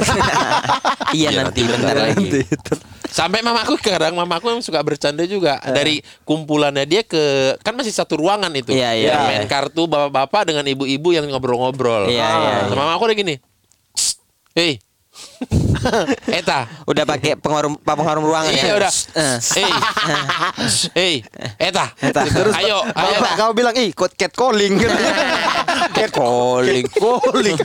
[1.19, 2.43] iya nanti bentar lagi.
[3.13, 8.19] Sampai mamaku kadang mamaku memang suka bercanda juga dari kumpulannya dia ke kan masih satu
[8.19, 8.75] ruangan itu.
[8.75, 9.29] Iya, iya, Yang iya.
[9.31, 12.11] main kartu bapak-bapak dengan ibu-ibu yang ngobrol-ngobrol.
[12.11, 13.35] Iya, iya, Sama mamaku udah gini.
[13.95, 14.19] "Shh,
[14.57, 14.73] Hei.
[16.31, 16.59] Eta.
[16.89, 18.65] Udah pakai pengarum pengarum ruangan ya.
[18.65, 18.93] Iya udah.
[19.15, 19.37] Eh.
[19.61, 19.71] Hei.
[20.97, 21.15] Hei.
[21.61, 21.91] Eta.
[22.01, 23.19] Terus ayo, ayo.
[23.21, 24.95] Bapak kau bilang, ih, kok cat calling gitu.
[25.95, 26.87] Cat calling.
[26.91, 27.57] calling.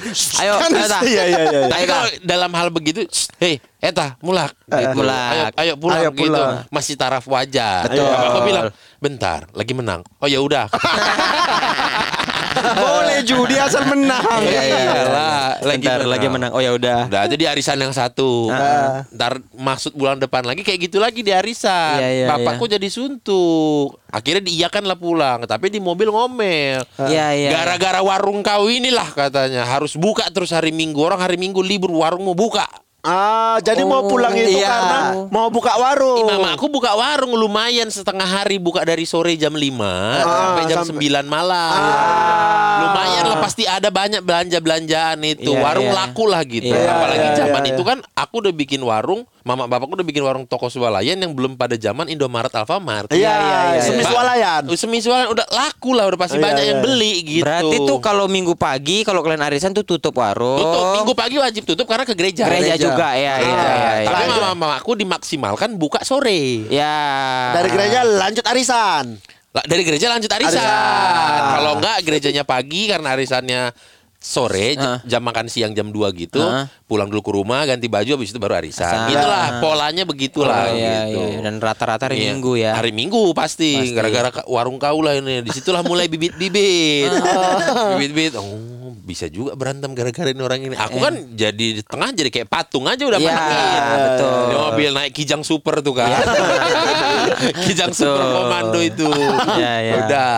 [0.43, 0.99] Ayo, Kan, ayo, Ta.
[1.05, 1.61] Iya, iya, iya.
[1.71, 3.05] Tapi kalau dalam hal begitu,
[3.39, 4.91] hei, eta, mulak, gitu.
[4.97, 5.31] mulak.
[5.31, 6.27] Ayo, ayo pulang Ayo gitu.
[6.27, 6.53] pulang.
[6.69, 7.87] Masih taraf wajah.
[7.87, 8.05] Betul.
[8.05, 8.65] Aku bilang,
[8.99, 10.01] bentar, lagi menang.
[10.19, 10.67] Oh ya udah.
[12.79, 14.23] Boleh judi asal menang.
[14.43, 14.79] Iya, iya.
[14.79, 16.11] Iyalah, lagi Bentar, menang.
[16.11, 16.51] lagi menang.
[16.55, 16.99] Oh ya udah.
[17.09, 18.49] Udah jadi arisan yang satu.
[19.13, 21.99] Ntar maksud bulan depan lagi kayak gitu lagi di arisan.
[21.99, 23.99] Iya, iya, Bapakku jadi suntuk.
[24.09, 26.81] Akhirnya diiyakan lah pulang, tapi di mobil ngomel.
[26.97, 27.49] Iya, iya.
[27.53, 30.97] Gara-gara warung kau inilah katanya harus buka terus hari Minggu.
[30.99, 32.65] Orang hari Minggu libur, warung mau buka.
[33.09, 34.69] Ah, jadi mau Oh, pulang itu iya.
[34.69, 36.29] karena mau buka warung.
[36.29, 41.09] Mama aku buka warung lumayan setengah hari buka dari sore jam 5 sampai jam sampai-
[41.09, 41.73] 9 malam.
[42.79, 45.51] Lumayan lah pasti ada banyak belanja-belanjaan itu.
[45.51, 45.97] Iya, warung iya.
[45.97, 46.69] laku lah gitu.
[46.69, 50.21] Iya, Apalagi iya, zaman iya, itu kan aku udah bikin warung, mama bapakku udah bikin
[50.21, 53.11] warung toko swalayan yang belum pada zaman Indomaret Alfamart.
[53.11, 53.81] Iya, iya, iya.
[53.83, 54.63] semis Ba- walayan.
[54.71, 56.69] Semis walayan udah laku lah udah pasti Iya, banyak iya.
[56.69, 57.43] yang beli gitu.
[57.43, 60.61] Berarti tuh kalau minggu pagi kalau kalian arisan tuh tutup warung.
[60.61, 62.43] tutup minggu pagi wajib tutup karena ke gereja.
[62.45, 63.55] Gereja juga ya, Gereja.
[63.55, 64.09] iya, iya, iya.
[64.09, 66.67] Tapi mama mama aku dimaksimalkan buka sore.
[66.67, 66.97] Ya.
[67.55, 69.15] Dari gereja lanjut arisan.
[69.49, 70.59] Lah, dari gereja lanjut arisan.
[70.59, 71.41] Arisan.
[71.55, 73.61] Kalau enggak gerejanya pagi karena arisannya
[74.19, 74.99] sore Heeh.
[75.07, 76.43] jam makan siang jam 2 gitu.
[76.43, 76.67] Heeh.
[76.85, 78.83] Pulang dulu ke rumah ganti baju habis itu baru arisan.
[78.83, 79.15] Arisan.
[79.15, 81.23] Gitulah polanya begitulah Oh, iya, gitu.
[81.23, 81.39] iya.
[81.39, 82.35] Dan rata-rata hari Iya.
[82.35, 82.71] Minggu ya.
[82.75, 85.39] Hari Minggu pasti, gara-gara warung kau lah ini.
[85.39, 87.09] Di situlah mulai bibit-bibit.
[87.95, 88.35] bibit-bibit.
[88.35, 88.43] Oh,
[89.09, 90.77] bisa juga berantem gara-gara ini orang ini.
[90.77, 93.81] Aku kan jadi di tengah jadi kayak patung aja udah Iya, menangin.
[93.97, 94.29] betul.
[94.29, 96.13] Di mobil naik kijang super tuh kan.
[97.65, 98.35] kijang super Betul.
[98.35, 99.09] komando itu.
[99.55, 99.93] Iya, iya.
[99.97, 100.31] Udah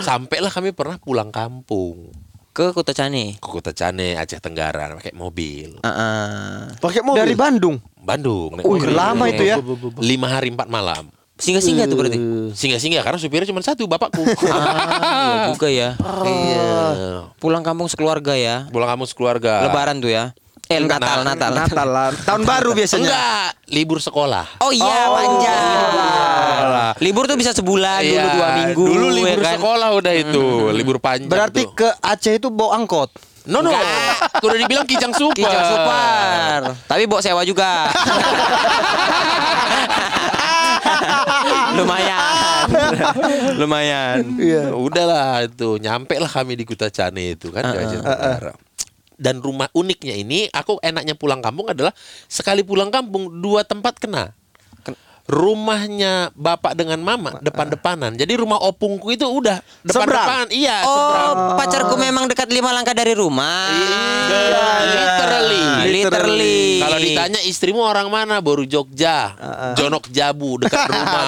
[0.00, 2.08] sampailah kami pernah pulang kampung
[2.50, 3.34] Ke Kuta Cani.
[3.34, 5.74] ke Kota Cane, Aceh Tenggara pakai mobil.
[5.82, 6.78] Heeh.
[6.78, 7.18] Pakai mobil.
[7.18, 7.82] Dari Bandung.
[7.98, 8.54] Bandung.
[8.56, 8.88] mobil.
[8.88, 9.58] lama itu ya.
[9.98, 11.10] Lima hari empat malam.
[11.34, 12.18] Singgah-singgah tuh berarti.
[12.54, 14.22] Singgah-singgah karena supirnya cuma satu bapakku.
[14.54, 15.88] Ah, iya juga ya.
[15.98, 17.26] Iya.
[17.42, 18.66] Pulang kampung sekeluarga ya.
[18.70, 19.66] Pulang kamu sekeluarga.
[19.66, 20.30] Lebaran tuh ya.
[20.64, 21.52] Eh, Enggak, Natal, Natal.
[21.52, 22.08] Natal lah.
[22.24, 23.04] Tahun baru biasanya.
[23.04, 24.46] Enggak, libur sekolah.
[24.64, 25.92] Oh iya, panjang.
[27.04, 28.84] Libur tuh bisa sebulan, dulu Iya, dua minggu.
[28.86, 29.54] Dulu ya libur kan?
[29.60, 31.28] sekolah udah itu, libur panjang.
[31.28, 31.84] Berarti tuh.
[31.84, 33.10] ke Aceh itu bawa angkot.
[33.44, 33.76] No no,
[34.40, 35.36] udah dibilang kijang super.
[35.36, 36.80] Kijang super.
[36.88, 37.92] Tapi bawa sewa juga.
[41.78, 42.66] Lumayan.
[43.60, 44.22] Lumayan.
[44.38, 44.64] Iya.
[44.74, 48.52] Udahlah itu, nyampe lah kami di Kuta Cane itu kan di Aceh Tenggara.
[49.14, 51.94] Dan rumah uniknya ini, aku enaknya pulang kampung adalah
[52.26, 54.34] sekali pulang kampung dua tempat kena.
[55.24, 58.12] Rumahnya bapak dengan mama depan-depanan.
[58.12, 60.52] Jadi rumah opungku itu udah depan-depan.
[60.52, 61.32] Iya, seberang.
[61.32, 63.72] Oh, pacarku memang dekat lima langkah dari rumah.
[63.72, 65.64] Iya, literally.
[65.88, 66.60] Literally.
[66.84, 68.44] Kalau ditanya istrimu orang mana?
[68.44, 69.32] Baru Jogja,
[69.80, 71.24] Jonok Jabu dekat rumah.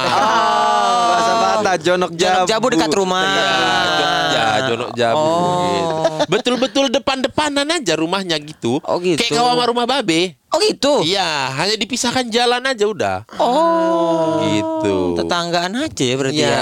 [1.09, 3.25] Bahasa Bata, Jonok Jonok Jabu dekat rumah.
[3.25, 3.49] Iya,
[3.97, 5.17] Jogja, Jonok Jabu.
[5.25, 5.65] Oh.
[5.73, 5.93] gitu.
[6.27, 8.77] Betul-betul depan-depanan aja rumahnya gitu.
[8.85, 9.25] Oh, gitu.
[9.25, 10.37] Kayak sama rumah babe.
[10.57, 11.05] Oh gitu.
[11.05, 13.17] Iya, hanya dipisahkan jalan aja udah.
[13.37, 14.41] Oh.
[14.41, 15.21] Gitu.
[15.21, 16.57] Tetanggaan aja ya berarti Iya.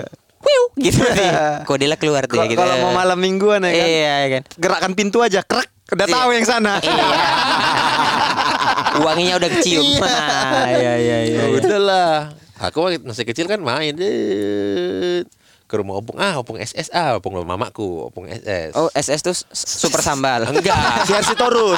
[0.00, 0.04] ya.
[0.38, 1.30] Wiu, gitu sih.
[1.68, 2.58] Kodela keluar tuh ya Kalau gitu.
[2.58, 3.84] kalau mau malam mingguan ya kan.
[3.84, 4.42] Iya kan.
[4.56, 5.68] Gerakkan pintu aja, krek.
[5.92, 6.14] Udah Iya.
[6.16, 6.74] tahu yang sana.
[9.04, 9.84] Wanginya udah kecium.
[9.84, 11.38] Iya iya iya.
[11.44, 12.32] Ya udahlah.
[12.58, 15.22] Aku waktu masih kecil kan main deh
[15.68, 19.44] ke rumah opung ah opung SS ah opung mamaku opung SS Oh SS tuh s-
[19.52, 20.48] super sambal.
[20.48, 21.76] enggak Si Torus.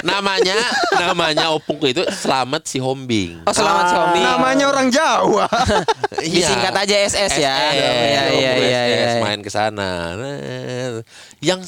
[0.00, 0.54] namanya
[0.94, 4.20] namanya opungku itu selamat si Hombing Oh selamat si Homi.
[4.22, 5.50] Namanya orang Jawa.
[6.22, 7.50] Disingkat aja SS ya.
[7.50, 9.20] SS, Iya iya opung iya SS, iya.
[9.20, 11.02] main ke sana Nah,
[11.40, 11.60] yang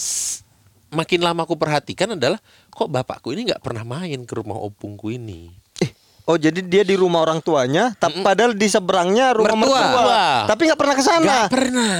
[0.88, 2.38] makin lama aku perhatikan adalah
[2.70, 5.57] kok bapakku ini nggak pernah main ke rumah opungku ini
[6.28, 9.80] Oh jadi dia di rumah orang tuanya, tapi padahal di seberangnya rumah Mertua.
[9.80, 10.24] mertua.
[10.44, 11.24] Tapi nggak pernah ke sana.
[11.24, 11.96] nggak pernah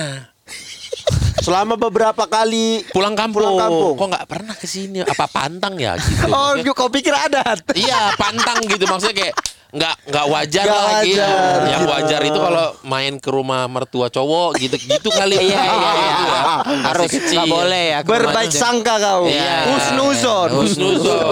[1.38, 3.94] Selama beberapa kali pulang kampung, Pulang kampung.
[3.94, 7.62] kok nggak pernah ke sini apa pantang ya gitu Oh, Maksudnya- kau pikir adat.
[7.72, 9.34] Iya pantang gitu maksudnya kayak
[9.68, 11.20] nggak nggak wajar Nggak lah gitu.
[11.20, 11.92] wajar, Yang gitu.
[11.92, 15.36] wajar itu kalau main ke rumah mertua cowok gitu gitu kali.
[15.36, 15.92] Iya iya iya.
[16.11, 16.42] Gitu ya.
[16.82, 17.36] Harus Masih kecil.
[17.36, 17.98] nggak boleh ya.
[18.02, 18.59] Berbaik rumahnya.
[18.59, 19.22] sangka kau.
[19.24, 19.56] Iya.
[19.68, 20.48] Husnuzon.
[20.54, 21.24] Husnuzon.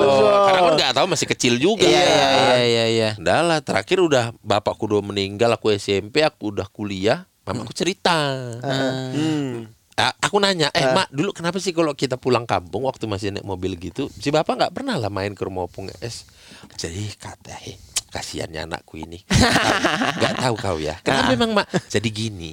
[0.47, 1.85] Karena kan nggak tahu masih kecil juga.
[1.85, 3.11] Iya iya iya iya iya.
[3.17, 8.19] Udah lah terakhir udah bapakku udah meninggal aku SMP aku udah kuliah mamaku cerita.
[8.61, 9.71] Hmm.
[9.97, 13.49] Ah, aku nanya, eh mak dulu kenapa sih kalau kita pulang kampung waktu masih naik
[13.49, 16.29] mobil gitu, si bapak nggak pernah lah main ke rumah opung es.
[16.77, 17.81] Jadi kata, eh
[18.13, 19.25] kasihannya anakku ini,
[20.21, 21.01] nggak tahu kau ya.
[21.01, 21.73] Kenapa memang mak?
[21.89, 22.53] Jadi gini,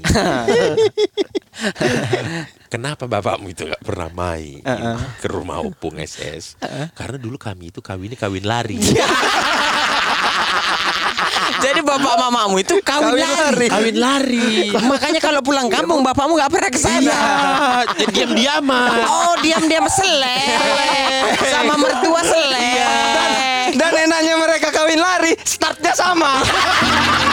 [2.73, 4.63] kenapa bapakmu itu nggak pernah main
[5.19, 6.55] ke rumah opung SS?
[6.95, 8.79] Karena dulu kami itu kawinnya kawin lari.
[11.63, 13.37] Jadi bapak mamamu itu kawin Kawin lari.
[13.39, 13.67] lari.
[13.69, 14.51] kawin lari.
[14.73, 16.99] Makanya kalau pulang kampung bapakmu nggak pernah ke sana.
[16.99, 17.23] Iya,
[17.95, 18.89] jadi diam-diaman.
[19.07, 20.43] Oh diam-diam selek
[21.53, 22.83] sama mertua selek.
[23.73, 26.37] Dan enaknya mereka kawin lari, startnya sama.